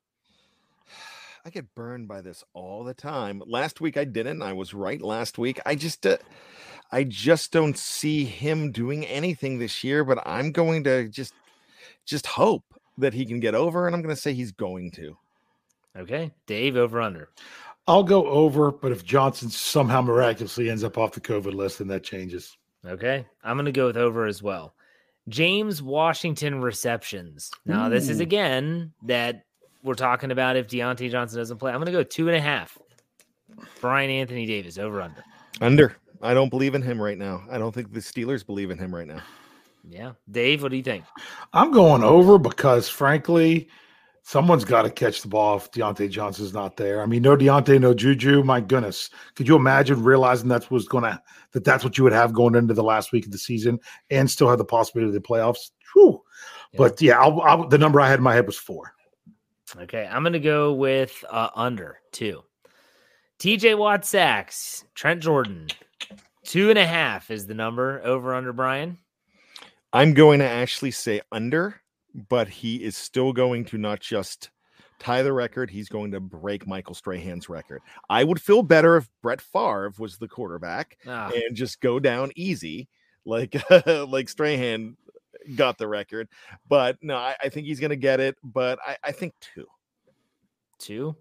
[1.44, 3.42] I get burned by this all the time.
[3.46, 4.42] Last week I didn't.
[4.42, 5.58] I was right last week.
[5.64, 6.18] I just uh,
[6.92, 11.32] I just don't see him doing anything this year, but I'm going to just
[12.04, 12.64] just hope
[12.98, 15.16] that he can get over and I'm going to say he's going to.
[15.96, 16.32] Okay.
[16.46, 17.30] Dave, over under.
[17.88, 21.88] I'll go over, but if Johnson somehow miraculously ends up off the COVID list, then
[21.88, 22.58] that changes.
[22.86, 23.24] Okay.
[23.42, 24.74] I'm going to go with over as well.
[25.28, 27.50] James Washington receptions.
[27.64, 29.44] Now, this is again that
[29.82, 31.72] we're talking about if Diontae Johnson doesn't play.
[31.72, 32.76] I'm going to go two and a half.
[33.80, 35.24] Bryan Anthony Davis, over under.
[35.60, 35.96] Under.
[36.20, 37.42] I don't believe in him right now.
[37.50, 39.22] I don't think the Steelers believe in him right now.
[39.88, 40.12] Yeah.
[40.30, 41.04] Dave, what do you think?
[41.54, 43.68] I'm going over because, frankly,
[44.28, 47.02] someone's got to catch the ball if Diontae Johnson's not there.
[47.02, 48.42] I mean, no Diontae, no Juju.
[48.42, 51.20] My goodness, could you imagine realizing that's what's going to
[51.52, 54.30] that that's what you would have going into the last week of the season and
[54.30, 55.70] still have the possibility of the playoffs?
[55.94, 56.22] Whew.
[56.72, 56.78] Yeah.
[56.78, 58.92] But yeah, I'll, I'll, the number I had in my head was four.
[59.78, 60.06] Okay.
[60.10, 62.42] I'm going to go with uh, under two.
[63.38, 64.84] TJ Watt sacks.
[64.94, 65.68] Trent Jordan.
[66.44, 68.02] Two and a half is the number.
[68.04, 68.98] Over under Bryan.
[69.90, 71.80] I'm going to actually say under,
[72.28, 74.50] but he is still going to not just
[74.98, 77.80] tie the record, he's going to break Michael Strahan's record.
[78.10, 82.32] I would feel better if Brett Favre was the quarterback Ah, and just go down
[82.34, 82.88] easy
[83.24, 83.56] like
[83.86, 84.96] like Strahan
[85.54, 86.28] got the record.
[86.68, 89.66] But no, I, I think he's gonna get it, but I, I think two.
[90.78, 91.16] two.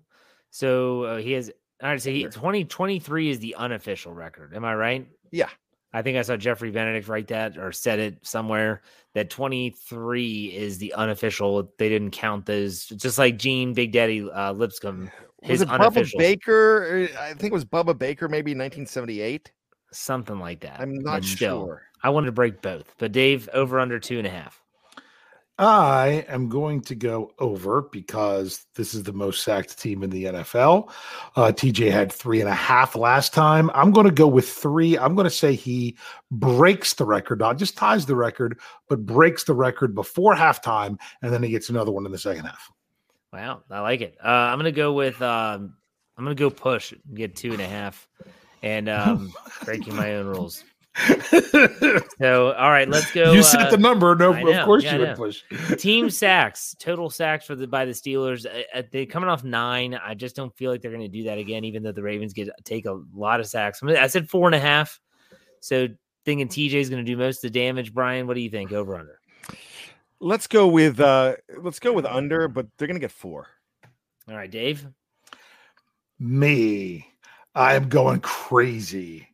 [0.50, 1.52] So uh, he has.
[1.84, 2.02] All right.
[2.02, 2.34] So he, Under.
[2.34, 4.56] 2023 is the unofficial record.
[4.56, 5.08] Am I right?
[5.32, 5.50] Yeah.
[5.98, 8.84] I think I saw Geoffrey Benedict write that or said it somewhere
[9.16, 11.74] that 23 is the unofficial.
[11.80, 12.86] They didn't count those.
[12.86, 15.10] Just like Gene Big Daddy uh, Lipscomb,
[15.42, 17.10] his was it Bubba Baker?
[17.12, 19.52] Uh, I think it was Bubba Baker, maybe 1978.
[19.92, 20.80] something like that.
[20.80, 21.82] I'm But not still, sure.
[22.04, 24.62] I wanted to break both, but Dave over under two and a half.
[25.60, 30.26] I am going to go over because this is the most sacked team in the
[30.26, 30.92] NFL.
[31.36, 33.72] Uh, TJ had three and a half last time.
[33.74, 34.98] I'm going to go with three.
[34.98, 35.98] I'm going to say he
[36.30, 41.34] breaks the record, not just ties the record, but breaks the record before halftime, and
[41.34, 42.72] then he gets another one in the second half.
[43.34, 44.16] Wow, I like it.
[44.24, 45.76] Uh, I'm gonna go with um,
[46.18, 48.08] I'm gonna go push, get two and a half,
[48.64, 49.34] and um,
[49.66, 50.64] breaking my own rules.
[52.20, 53.32] So, all right, let's go.
[53.32, 54.16] you uh, set the number.
[54.16, 55.44] No, know, of course yeah, you would push.
[55.78, 58.48] team sacks, total sacks for the by the Steelers.
[58.48, 59.94] Uh, uh, they coming off nine.
[59.94, 61.64] I just don't feel like they're going to do that again.
[61.64, 63.82] Even though the Ravens get take a lot of sacks.
[63.84, 65.00] I, mean, I said four and a half.
[65.60, 65.88] So
[66.26, 67.94] thinking TJ is going to do most of the damage.
[67.94, 68.72] Bryan, what do you think?
[68.72, 69.20] Over under.
[70.20, 73.48] Let's go with uh let's go with under, but they're gonna get four.
[74.28, 74.88] All right, Dave.
[76.20, 77.08] Me,
[77.54, 79.28] I am going crazy.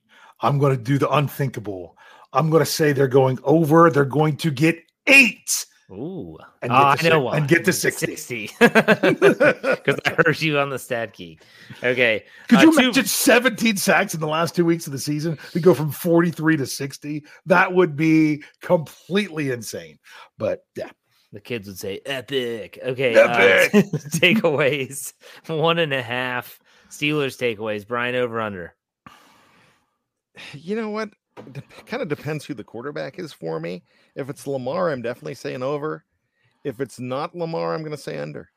[0.44, 1.98] I'm going to do the unthinkable.
[2.34, 3.90] I'm going to say they're going over.
[3.90, 4.78] They're going to get
[5.08, 5.66] eight.
[5.92, 8.06] Ooh, And oh, get I to know and get to 60.
[8.16, 8.50] 60.
[8.58, 11.40] Because I heard you on the stat key.
[11.84, 12.24] Okay.
[12.48, 15.38] Could uh, you two- imagine 17 sacks in the last two weeks of the season?
[15.54, 17.24] We go from 43 to 60.
[17.46, 20.00] That would be completely insane.
[20.40, 20.90] But yeah,
[21.32, 22.80] The kids would say epic.
[22.84, 23.14] Okay.
[23.14, 23.86] Epic.
[23.94, 25.14] Uh, takeaways
[25.48, 26.60] one and a half.
[26.90, 27.88] Steelers takeaways.
[27.88, 28.74] Bryan over under.
[30.54, 31.10] You know what?
[31.56, 33.84] It kind of depends who the quarterback is for me.
[34.16, 36.06] If it's Lamar, I'm definitely saying over.
[36.64, 38.50] If it's not Lamar, I'm going to say under.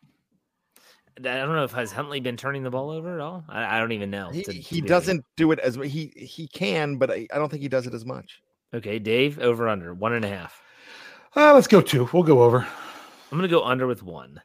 [1.18, 3.45] I don't know if has Huntley been turning the ball over at all.
[3.49, 4.31] I, I don't even know.
[4.31, 7.49] He, to- he to doesn't do it as he he can, but I, I don't
[7.49, 8.43] think he does it as much.
[8.74, 10.61] Okay, Dave over under one and a half.
[11.35, 12.09] uh, let's go two.
[12.12, 12.66] We'll go over.
[13.33, 14.41] I'm gonna go under with one.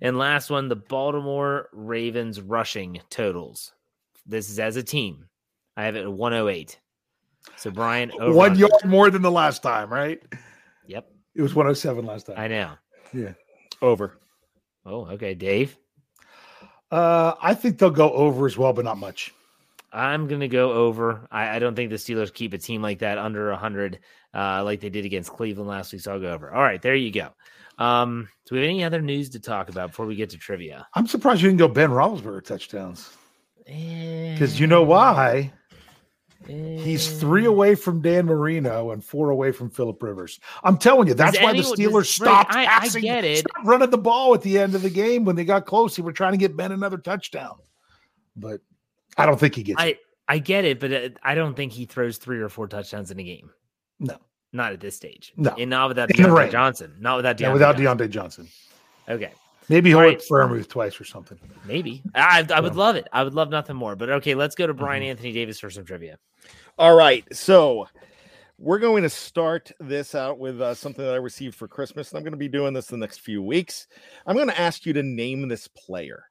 [0.00, 3.72] And last one, the Baltimore Ravens rushing totals.
[4.24, 5.26] This is as a team.
[5.76, 6.78] I have it at 108.
[7.56, 8.60] So Bryan over One under.
[8.60, 10.22] yard more than the last time, right?
[10.86, 12.36] Yep, It was 107 last time.
[12.38, 12.72] I know.
[13.12, 13.32] Yeah.
[13.80, 14.18] Over.
[14.86, 15.76] Oh, okay, Dave.
[16.90, 19.32] Uh, I think they'll go over as well, but not much.
[19.92, 21.26] I'm gonna go over.
[21.30, 23.98] I, I don't think the Steelers keep a team like that under 100,
[24.34, 26.02] uh, like they did against Cleveland last week.
[26.02, 26.52] So I'll go over.
[26.52, 27.28] All right, there you go.
[27.78, 30.86] Um, do we have any other news to talk about before we get to trivia?
[30.94, 33.16] I'm surprised you didn't go Ben Roethlisberger touchdowns
[33.66, 35.52] because Because you know why?
[36.46, 40.40] He's three away from Dan Marino and four away from Philip Rivers.
[40.64, 43.38] I'm telling you, that's why the Steelers does- right, stopped I- I get it.
[43.38, 45.96] stopped running the ball at the end of the game when they got close.
[45.96, 47.56] They were trying to get Ben another touchdown,
[48.36, 48.60] but
[49.16, 49.80] I don't think he gets.
[49.82, 49.98] it.
[50.28, 53.10] I I get it, but uh, I don't think he throws three or four touchdowns
[53.10, 53.50] in a game.
[54.00, 54.16] No.
[54.52, 55.32] not at this stage.
[55.36, 55.54] No.
[55.58, 56.50] and not without In Diontae.
[56.50, 56.96] Johnson.
[57.00, 57.40] Not without Diontae.
[57.40, 58.06] Yeah, without Johnson.
[58.08, 58.48] Diontae Johnson,
[59.08, 59.32] Okay,
[59.68, 60.48] maybe he'll All hit right.
[60.50, 61.38] Freiermuth twice or something.
[61.64, 62.02] maybe.
[62.14, 63.06] I I would love it.
[63.12, 63.96] I would love nothing more.
[63.96, 64.82] But okay, let's go to Mm-hmm.
[64.82, 66.18] Bryan Anthony Davis for some trivia.
[66.78, 67.86] All right, so
[68.58, 72.18] we're going to start this out with uh, something that I received for Christmas, and
[72.18, 73.88] I'm going to be doing this the next few weeks.
[74.26, 76.24] I'm going to ask you to name this player.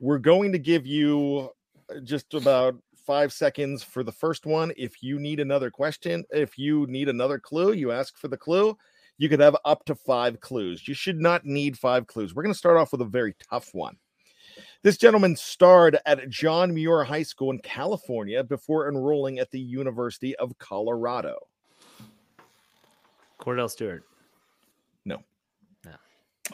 [0.00, 1.50] We're going to give you
[1.90, 4.72] uh, just about five seconds for the first one.
[4.76, 8.76] If you need another question, if you need another clue, you ask for the clue.
[9.18, 10.86] You could have up to five clues.
[10.88, 12.34] You should not need five clues.
[12.34, 13.96] We're going to start off with a very tough one.
[14.82, 20.36] This gentleman starred at John Muir High School in California before enrolling at the University
[20.36, 21.36] of Colorado.
[23.40, 24.04] Kordell Stewart.
[25.04, 25.22] No.
[25.84, 25.92] No.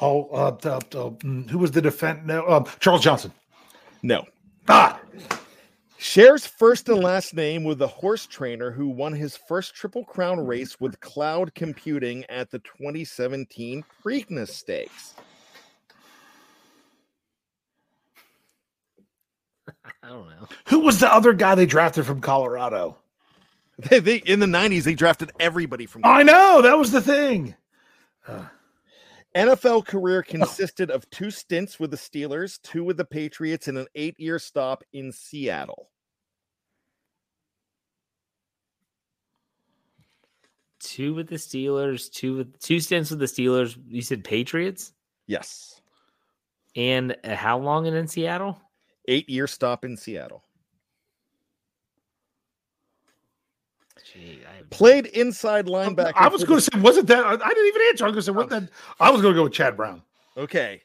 [0.00, 2.20] Oh, uh, the- the- mm, who was the defense?
[2.24, 3.32] No, um, Charles Johnson.
[4.02, 4.24] No.
[4.68, 5.00] Ah,
[6.02, 10.46] Shares first and last name with the horse trainer who won his first Triple Crown
[10.46, 15.12] race with cloud computing at the 2017 Preakness Stakes.
[20.02, 20.48] I don't know.
[20.68, 22.96] who was the other guy they drafted from Colorado?
[23.90, 27.54] They, they, in the 90s, they drafted everybody from I know that was the thing.
[29.36, 33.86] NFL career consisted of two stints with the Steelers, two with the Patriots, and an
[33.94, 35.88] eight-year stop in Seattle.
[40.80, 42.10] Two with the Steelers.
[42.10, 43.76] Two with two stints with the Steelers.
[43.86, 44.92] You said Patriots,
[45.26, 45.80] Yes.
[46.74, 48.60] and uh, how long in Seattle?
[49.06, 50.42] Eight-year stop in Seattle.
[54.12, 56.12] Gee, I Played inside linebacker.
[56.16, 57.24] I was going to say, wasn't that?
[57.24, 58.04] I didn't even answer.
[58.04, 58.68] I was going to say, what that?
[58.98, 60.02] I was going to go with Chad Brown.
[60.36, 60.82] Okay.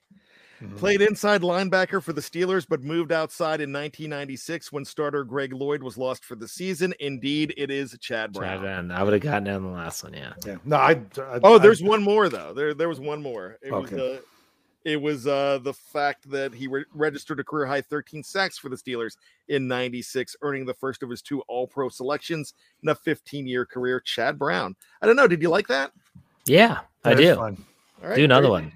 [0.63, 0.78] Mhm.
[0.78, 5.84] Played inside linebacker for the Steelers, but moved outside in 1996 when starter Greg Lloyd
[5.84, 6.93] was lost for the season.
[7.01, 8.49] Indeed, it is Chad Brown.
[8.51, 8.91] Chad Brown.
[8.91, 10.13] I would have gotten down the last one.
[10.13, 10.34] Yeah.
[10.45, 10.55] Yeah.
[10.63, 10.91] No, I.
[10.91, 12.53] I Oh, I- there's one more though.
[12.53, 13.57] There, there was one more.
[13.61, 14.15] It was, Okay.
[14.15, 14.19] uh,
[14.86, 18.70] it was uh, the fact that he re- registered a career high 13 sacks for
[18.70, 19.18] the Steelers
[19.50, 24.00] in '96, earning the first of his two All-Pro selections in a 15-year career.
[24.00, 24.76] Chad Brown.
[25.02, 25.28] I don't know.
[25.28, 25.92] Did you like that?
[26.46, 27.36] Yeah, I do.
[27.36, 27.66] fun.
[28.02, 28.72] All right, Do another very- one.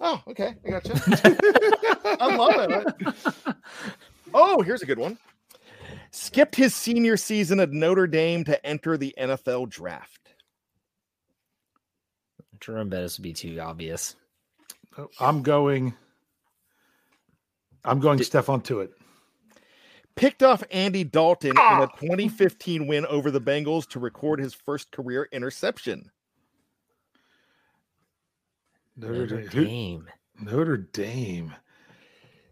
[0.00, 0.54] Oh, okay.
[0.66, 0.92] I gotcha.
[2.20, 3.56] I love it.
[4.34, 5.16] Oh, here's a good one.
[6.10, 10.34] Skipped his senior season at Notre Dame to enter the NFL draft.
[12.60, 14.16] Jerome Bettis would be too obvious.
[15.20, 15.94] I'm going.
[17.84, 18.92] I'm going Did- Stephon it.
[20.16, 21.82] Picked off Andy Dalton in Ah!
[21.82, 26.10] a 2015 win over the Bengals to record his first career interception.
[28.96, 29.64] Notre, Notre Dame.
[29.64, 30.08] Dame.
[30.40, 31.54] Notre Dame.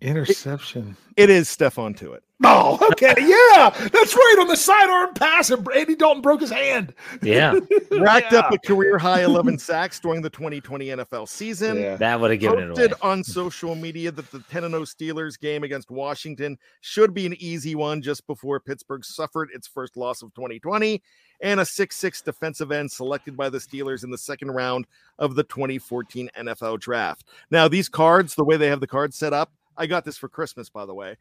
[0.01, 0.97] Interception.
[1.17, 2.21] It is Stephon Tuitt.
[2.47, 3.15] Oh, okay.
[3.17, 4.37] Yeah, that's right.
[4.41, 6.93] On the sidearm pass, and Andy Dalton broke his hand.
[7.23, 7.59] Yeah,
[7.91, 11.79] Racked up a career high 11 sacks during the 2020 NFL season.
[11.79, 11.97] Yeah.
[11.97, 12.75] that would have given it away.
[12.75, 17.35] Posted on social media that the 10 0 Steelers game against Washington should be an
[17.39, 21.01] easy one just before Pittsburgh suffered its first loss of 2020
[21.41, 24.87] and a 6 6 defensive end selected by the Steelers in the second round
[25.19, 27.27] of the 2014 NFL draft.
[27.51, 30.29] Now, these cards, the way they have the cards set up, I got this for
[30.29, 31.17] Christmas, by the way.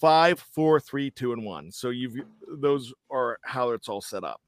[0.00, 1.70] Five, four, three, two, and one.
[1.72, 2.16] So you've
[2.48, 4.40] those are how it's all set up.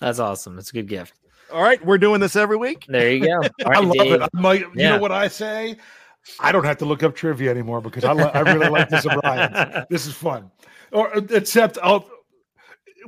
[0.00, 0.56] That's awesome.
[0.56, 1.14] That's a good gift.
[1.52, 2.84] All right, we're doing this every week.
[2.88, 3.36] There you go.
[3.66, 4.12] All I love Dave.
[4.14, 4.22] it.
[4.34, 5.76] I'm like, you know what I say?
[6.40, 9.06] I don't have to look up trivia anymore because I, lo- I really like this
[9.06, 9.84] O'Brien.
[9.90, 10.50] This is fun.
[10.90, 12.08] Or uh, except I'll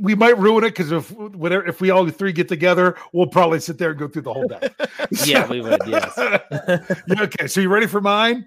[0.01, 3.59] we might ruin it because if whatever if we all three get together, we'll probably
[3.61, 4.69] sit there and go through the whole day.
[5.25, 6.13] Yeah, we would, yes.
[6.17, 8.47] Yeah, okay, so you ready for mine?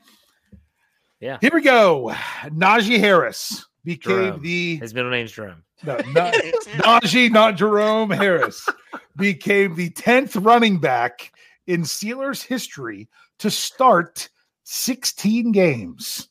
[1.22, 1.38] Yeah.
[1.40, 2.12] Here we go.
[2.46, 4.42] Najee Harris became Jerome.
[4.42, 5.64] the His middle name's Jerome.
[5.84, 8.68] no, not, Najee, not Jerome Harris,
[9.16, 11.32] became the 10th running back
[11.68, 13.08] in Steelers history
[13.40, 14.30] to start
[14.64, 16.28] 16 games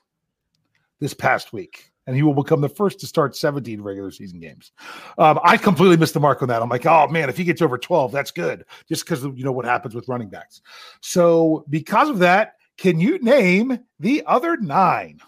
[0.98, 1.86] this past week.
[2.06, 4.72] And he will become the first to start 17 regular season games.
[5.18, 6.60] Um, I completely missed the mark on that.
[6.60, 8.64] I'm like, oh man, if he gets over 12, that's good.
[8.88, 10.60] Just because you know what happens with running backs.
[11.00, 15.20] So because of that, can you name the other nine?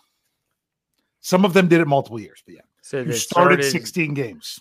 [1.21, 4.59] Some of them did it multiple years, but yeah So who that started 16 games.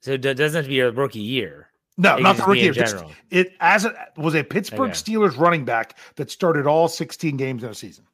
[0.00, 1.68] So it doesn't have to be a rookie year.
[1.98, 2.60] No, It not the rookie.
[2.60, 2.70] year.
[2.72, 3.12] It's- general.
[3.30, 4.92] It as it was a Pittsburgh Okay.
[4.92, 8.04] Steelers running back that started all 16 games in a season.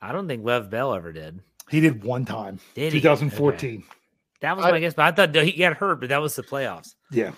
[0.00, 1.40] I don't think Le'Veon Bell ever did.
[1.70, 3.00] He did one time, Did he?
[3.00, 3.82] 2014.
[4.40, 6.42] That was I- my guess, but I thought he got hurt, but that was the
[6.42, 6.94] playoffs.
[7.10, 7.32] Yeah.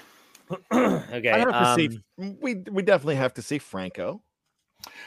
[0.73, 1.31] okay.
[1.31, 2.01] I have to um, see.
[2.41, 4.23] We we definitely have to see Franco.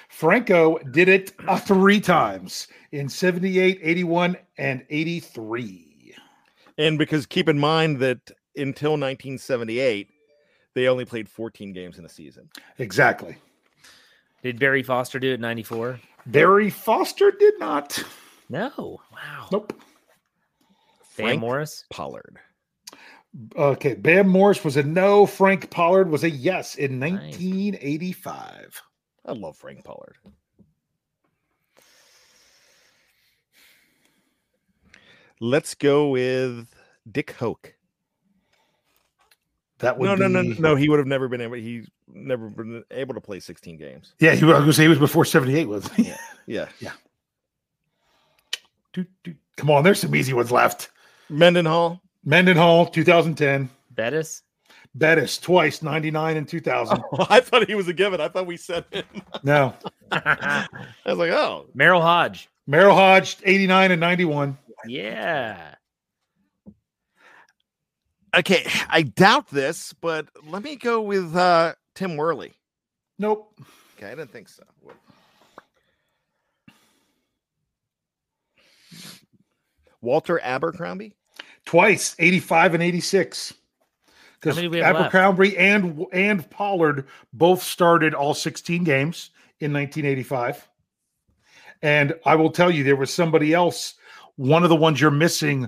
[0.09, 6.15] Franco did it uh, three times in 78, 81, and 83.
[6.79, 10.09] And because keep in mind that until 1978,
[10.73, 12.49] they only played 14 games in a season.
[12.79, 13.37] Exactly.
[14.43, 15.99] Did Barry Foster do it in 94?
[16.27, 18.03] Barry Foster did not.
[18.49, 19.01] No.
[19.11, 19.47] Wow.
[19.51, 19.73] Nope.
[21.17, 21.83] Bam Frank Morris?
[21.89, 22.39] Pollard.
[23.55, 23.93] Okay.
[23.93, 25.25] Bam Morris was a no.
[25.25, 27.11] Frank Pollard was a yes in Nice.
[27.11, 28.81] 1985.
[29.25, 30.15] I love Frank Pollard.
[35.39, 36.67] Let's go with
[37.11, 37.73] Dick Hoak.
[39.79, 40.75] That would No, no, no, be- no.
[40.75, 41.55] He would have never been able.
[41.55, 44.13] He's never been able to play 16 games.
[44.19, 46.17] Yeah, he was, I was gonna say he was before 78, was yeah,
[46.79, 46.91] Yeah.
[48.93, 49.37] Doot, doot.
[49.57, 50.89] Come on, there's some easy ones left.
[51.29, 52.01] Mendenhall.
[52.27, 53.69] Mendenhall, 2010.
[53.91, 54.43] Bettis?
[54.93, 57.01] Bettis, twice, 99 and 2000.
[57.29, 58.19] I thought he was a given.
[58.19, 59.05] I thought we said him.
[59.43, 59.73] No.
[60.11, 60.67] I
[61.05, 62.49] was like, oh, Merril Hoge.
[62.69, 64.57] Merril Hoge, 89 and 91.
[64.87, 65.75] Yeah.
[68.35, 68.69] okay.
[68.89, 72.51] I doubt this, but let me go with uh, Tim Worley.
[73.17, 73.57] Nope.
[73.95, 74.63] Okay, I didn't think so.
[80.01, 81.13] Walter Abercrombie.
[81.67, 83.53] Twice, 85 and 86.
[84.39, 84.85] Because many left?
[84.85, 90.65] Abercrombie and and Pollard both started all 16 games in 1985.
[91.81, 93.95] And I will tell you, there was somebody else.
[94.37, 95.67] One of the ones you're missing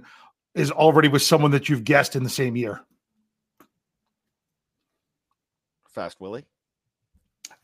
[0.56, 2.80] is already with someone that you've guessed in the same year.
[5.90, 6.46] Fast Willie.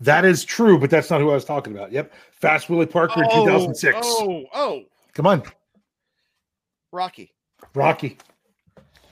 [0.01, 1.93] That is true, but that's not who I was talking about.
[1.93, 2.11] Yep.
[2.33, 3.97] Fast Willie Parker in 2006.
[4.03, 4.83] Oh, oh,
[5.13, 5.43] Come on,
[6.91, 7.31] Rocky.
[7.74, 8.18] Rocky.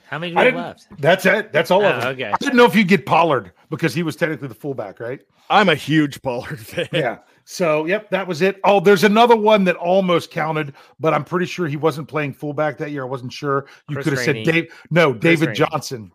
[0.08, 0.88] How many do I we have left?
[1.00, 1.52] that's it.
[1.52, 2.08] That's all of Oh, them.
[2.10, 2.32] okay.
[2.32, 5.22] I didn't know if you'd get Pollard because he was technically the fullback, right?
[5.50, 6.88] I'm a huge Pollard fan.
[6.94, 7.18] Yeah.
[7.46, 8.60] So, yep, that was it.
[8.64, 12.78] Oh, there's another one that almost counted, but I'm pretty sure he wasn't playing fullback
[12.78, 13.04] that year.
[13.04, 13.66] I wasn't sure.
[13.90, 14.72] You Chris could have said Dave.
[14.92, 15.58] No, David Rainey.
[15.58, 16.12] Johnson.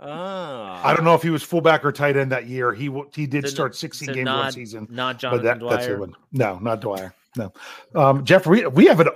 [0.00, 0.80] Ah.
[0.86, 2.72] I don't know if he was fullback or tight end that year.
[2.72, 4.86] He he did So- start 16 so games not, one season.
[4.90, 6.14] Not But Jonathan that, that's the one.
[6.32, 7.12] No, not Dwyer.
[7.36, 7.52] No.
[7.94, 9.12] Um, Jeff, we, we have a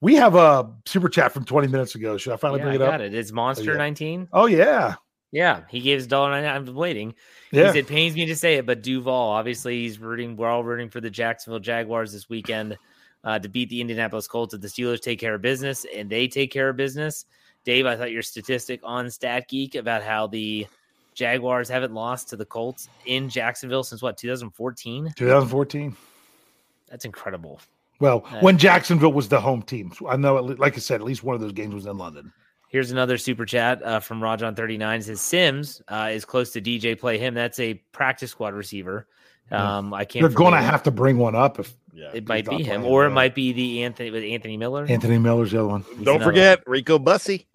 [0.00, 2.16] we have a super chat from 20 minutes ago.
[2.16, 3.00] Should I finally Yeah, bring I it got up?
[3.00, 3.14] it.
[3.14, 3.78] It's Monster yeah.
[3.78, 4.28] 19.
[4.32, 4.94] Oh yeah.
[5.32, 6.30] Yeah, he gave his dollar.
[6.32, 7.14] I'm waiting.
[7.52, 7.68] Yeah.
[7.68, 10.36] said, It pains me to say it, but Duval, obviously, he's rooting.
[10.36, 12.76] We're all rooting for the Jacksonville Jaguars this weekend
[13.24, 14.52] uh, to beat the Indianapolis Colts.
[14.52, 17.24] If the Steelers take care of business and they take care of business,
[17.64, 20.66] Dave, I thought your statistic on Stat Geek about how the
[21.14, 25.14] Jaguars haven't lost to the Colts in Jacksonville since what 2014.
[25.16, 25.96] 2014.
[26.92, 27.60] That's incredible.
[27.98, 29.92] Well, Uh, when Jacksonville was the home team.
[30.08, 32.32] I know, at like I said, at least one of those games was in London.
[32.68, 35.02] Here's another super chat uh, from Rajon39.
[35.02, 37.34] Says Sims uh, is close to DJ Play him.
[37.34, 39.08] That's a practice squad receiver.
[39.50, 40.22] Um, I can't.
[40.22, 42.10] They're going to have to bring one up if Yeah.
[42.14, 43.14] It might be him, playing, or it yeah.
[43.14, 44.86] might be the Anthony with Anthony Miller.
[44.88, 45.82] Anthony Miller's the other one.
[45.96, 47.46] He's Don't another forget Rico Bussey.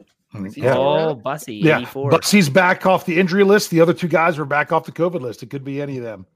[0.56, 0.76] Yeah.
[0.78, 2.12] Oh, Bussy, Yeah, 84.
[2.12, 3.72] Bussey's back off the injury list.
[3.72, 5.42] The other two guys were back off the COVID list.
[5.42, 6.28] It could be any of them,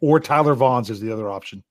[0.00, 1.62] or Tyler Vaughns is the other option.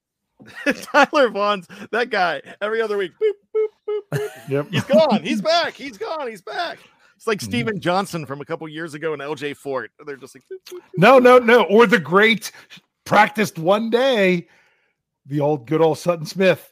[0.65, 3.11] Tyler Vaughns that guy every other week.
[3.21, 4.29] Boop, boop, boop, boop.
[4.49, 4.67] Yep.
[4.71, 5.23] He's gone.
[5.23, 5.73] He's back.
[5.73, 6.27] He's gone.
[6.27, 6.79] He's back.
[7.17, 7.43] It's like Mhm.
[7.43, 9.91] Steven Johnson from a couple years ago in LJ Fort.
[10.05, 10.83] They're just like, boop, boop, boop.
[10.97, 11.63] No, no, no.
[11.63, 12.51] Or the great
[13.03, 14.47] practiced one day,
[15.25, 16.71] the old good old Sutton Smith.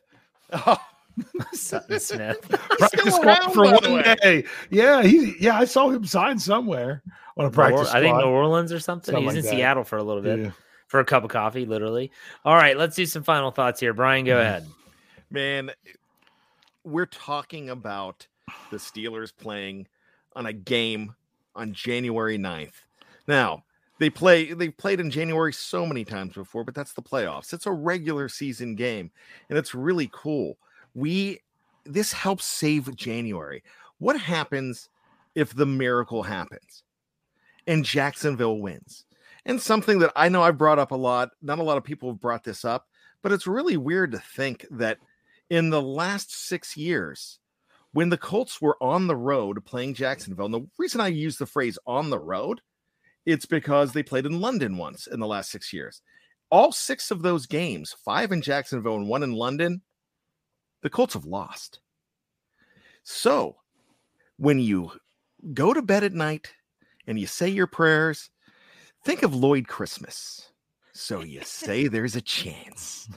[0.53, 0.77] Oh,
[1.51, 2.47] Sutton Smith.
[2.49, 4.15] Practice around, for one way.
[4.21, 4.43] day.
[4.69, 7.01] Yeah, he yeah, I saw him sign somewhere
[7.35, 8.15] on a practice I think.
[8.17, 9.13] New Orleans or something.
[9.13, 9.57] Something He's like in that.
[9.57, 10.51] Seattle for a little bit Yeah.
[10.87, 12.11] For a cup of coffee, literally.
[12.45, 13.93] All right, let's do some final thoughts here.
[13.93, 14.65] Bryan, go ahead.
[15.29, 15.71] man,
[16.83, 18.25] we're talking about
[18.71, 19.87] the Steelers playing
[20.35, 21.13] on a game
[21.55, 22.73] on January 9th.
[23.27, 23.63] Now,
[23.99, 27.51] they play they've played in January so many times before, but that's the playoffs.
[27.51, 29.11] It's a regular season game,
[29.49, 30.57] and it's really cool.
[30.93, 31.41] We
[31.83, 33.63] this helps save January.
[33.97, 34.89] What happens
[35.33, 36.83] if the miracle happens
[37.65, 39.05] and Jacksonville wins?
[39.47, 42.09] And something that I know I've brought up a lot, not a lot of people
[42.09, 42.85] have brought this up,
[43.23, 44.99] but it's really weird to think that
[45.49, 47.39] in the last six years,
[47.93, 51.45] when the Colts were on the road playing Jacksonville, and the reason I use the
[51.45, 52.59] phrase on the road,
[53.25, 56.01] it's because they played in London once in the last six years.
[56.51, 59.81] All six of those games, five in Jacksonville and one in London,
[60.81, 61.79] the Colts have lost.
[63.03, 63.55] So
[64.35, 64.91] when you
[65.53, 66.53] go to bed at night
[67.07, 68.29] and you say your prayers,
[69.07, 70.51] think of Lloyd Christmas.
[70.91, 73.07] So you say there's a chance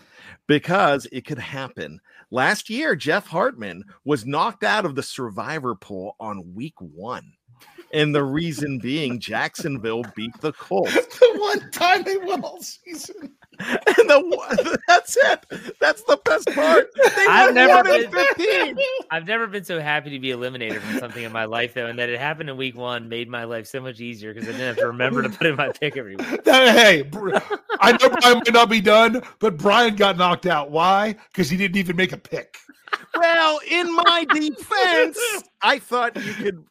[0.47, 1.99] because it could happen.
[2.31, 7.33] Last year, Jeff Hartman was knocked out of the survivor pool on week one.
[7.93, 10.95] And the reason being, Jacksonville beat the Colts.
[10.95, 13.35] the one time they won all season.
[13.59, 15.75] And the that's it.
[15.81, 16.89] That's the best part.
[16.95, 18.79] They I've never been- 15.
[19.11, 21.99] I've never been so happy to be eliminated from something in my life, though, and
[21.99, 24.67] that it happened in week one made my life so much easier because I didn't
[24.69, 26.45] have to remember to put in my pick every week.
[26.45, 27.37] That- hey, Br-
[27.81, 30.71] I know Bryan might not be done, but Bryan got knocked out.
[30.71, 31.17] Why?
[31.33, 32.57] Because he didn't even make a pick.
[33.15, 35.19] Well, in my defense,
[35.63, 36.65] I thought you could.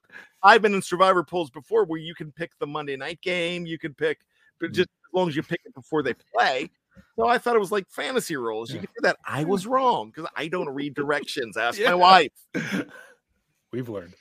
[0.43, 3.65] I've been in survivor pools before where you can pick the Monday night game.
[3.65, 4.19] You can pick,
[4.59, 4.75] but mm.
[4.75, 6.69] just as long as you pick it before they play.
[7.15, 8.71] So I thought it was like fantasy rules.
[8.71, 9.17] You can do that.
[9.25, 11.57] I was wrong because I don't read directions.
[11.57, 11.89] Ask Yeah.
[11.89, 12.31] my wife.
[13.71, 14.15] We've learned.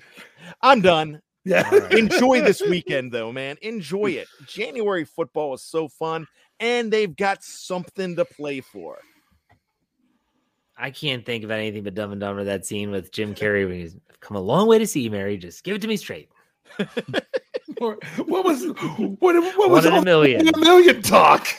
[0.62, 1.23] I'm done.
[1.45, 1.89] Yeah.
[1.91, 3.57] Enjoy this weekend, though, man.
[3.62, 4.29] Enjoy it.
[4.47, 6.27] January football is so fun,
[6.61, 8.99] and they've got something to play for.
[10.79, 13.79] I can't think of anything but Dumb and Dumber that scene with Jim Carrey when
[13.79, 15.37] he's come a long way to see you, Mary.
[15.37, 16.31] Just give it to me straight.
[17.79, 17.99] what
[18.45, 18.64] was
[19.18, 20.47] what, what was a million.
[20.49, 21.49] a million talk?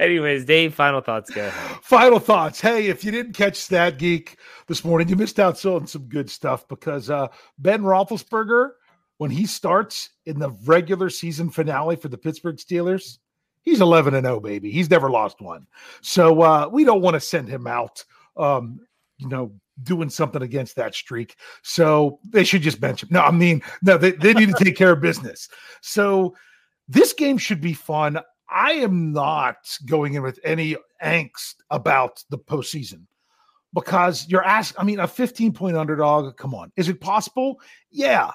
[0.00, 1.30] Anyways, Dave, final thoughts.
[1.30, 1.78] Go ahead.
[1.82, 2.60] Final thoughts.
[2.60, 6.28] Hey, if you didn't catch Stat Geek this morning, you missed out on some good
[6.30, 7.28] stuff because uh,
[7.58, 8.72] Ben Roethlisberger,
[9.18, 13.18] when he starts in the regular season finale for the Pittsburgh Steelers,
[13.62, 14.70] he's 11 and 0, baby.
[14.70, 15.66] He's never lost one.
[16.00, 18.04] So uh, we don't want to send him out,
[18.36, 18.80] um,
[19.18, 19.52] you know,
[19.82, 21.36] doing something against that streak.
[21.62, 23.08] So they should just bench him.
[23.12, 25.48] No, I mean, no, they, they need to take care of business.
[25.80, 26.34] So
[26.88, 28.18] this game should be fun.
[28.48, 29.56] I am not
[29.86, 33.02] going in with any angst about the postseason
[33.72, 34.74] because you're asked.
[34.78, 36.36] I mean, a 15 point underdog.
[36.36, 37.60] Come on, is it possible?
[37.90, 38.32] Yeah,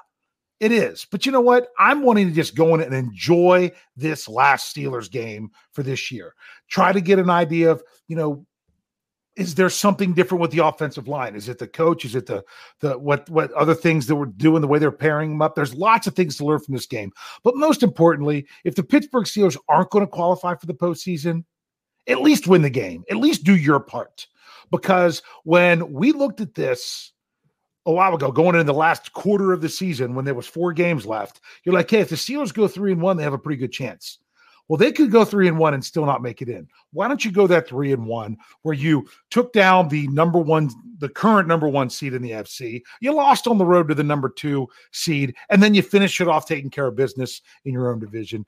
[0.59, 1.05] it is.
[1.09, 1.69] But you know what?
[1.77, 6.33] I'm wanting to just go in and enjoy this last Steelers game for this year.
[6.69, 8.45] Try to get an idea of, you know,
[9.35, 11.35] is there something different with the offensive line?
[11.35, 12.05] Is it the coach?
[12.05, 12.43] Is it the
[12.79, 15.55] the what what other things that we're doing, the way they're pairing them up?
[15.55, 17.11] There's lots of things to learn from this game.
[17.43, 21.43] But most importantly, if the Pittsburgh Steelers aren't going to qualify for the postseason,
[22.07, 23.03] at least win the game.
[23.09, 24.27] At least do your part.
[24.71, 27.11] Because when we looked at this
[27.85, 30.73] a while ago, going into the last quarter of the season when there was four
[30.73, 33.37] games left, you're like, hey, if the Steelers go three and one, they have a
[33.37, 34.19] pretty good chance.
[34.67, 36.67] Well, they could go three and one and still not make it in.
[36.91, 40.71] Why don't you go that three and one where you took down the number one,
[40.97, 42.81] the current number one seed in the AFC?
[42.99, 46.27] You lost on the road to the number two seed, and then you finish it
[46.27, 48.43] off taking care of business in your own division.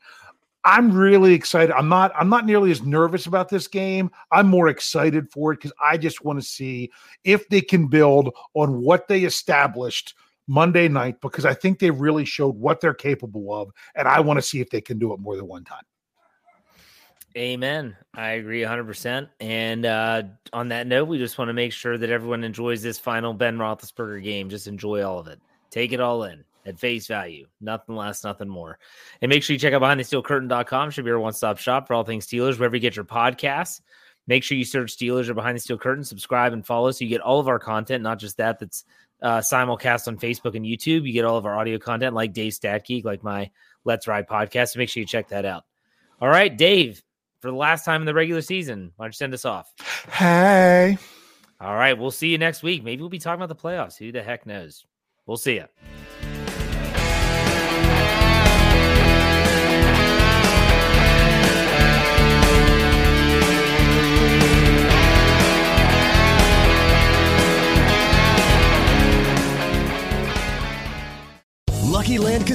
[0.68, 1.74] I'm really excited.
[1.74, 4.12] I'm not I'm not nearly as nervous about this game.
[4.34, 6.92] I'm more excited for it because I just want to see
[7.24, 10.14] if they can build on what they established
[10.46, 14.40] Monday night because I think they really showed what they're capable of, and I want
[14.40, 15.84] to see if they can do it more than one time.
[17.38, 17.96] Amen.
[18.14, 19.30] I agree 100%.
[19.40, 22.98] And uh, on that note, we just want to make sure that everyone enjoys this
[23.00, 24.50] final Ben Roethlisberger game.
[24.50, 25.40] Just enjoy all of it.
[25.70, 26.44] Take it all in.
[26.68, 27.48] At face value.
[27.62, 28.78] Nothing less, nothing more.
[29.22, 30.92] And make sure you check out behindthesteelcurtain.com.
[30.92, 33.82] Should be your one stop shop for all things Steelers, wherever you get your podcasts.
[34.28, 37.10] Make sure you search Steelers or Behind the Steel Curtain, subscribe and follow so you
[37.10, 38.84] get all of our content, not just that that's
[39.22, 41.08] uh, simulcast on Facebook and YouTube.
[41.08, 43.50] You get all of our audio content like Dave Statgeek, like my
[43.86, 44.70] Let's Ride podcast.
[44.70, 45.64] So make sure you check that out.
[46.20, 47.02] All right, Dave,
[47.40, 49.72] for the last time in the regular season, why don't you send us off?
[50.12, 50.98] Hey.
[51.62, 52.84] All right, we'll see you next week.
[52.84, 53.98] Maybe we'll be talking about the playoffs.
[53.98, 54.86] Who the heck knows?
[55.26, 55.66] We'll see you.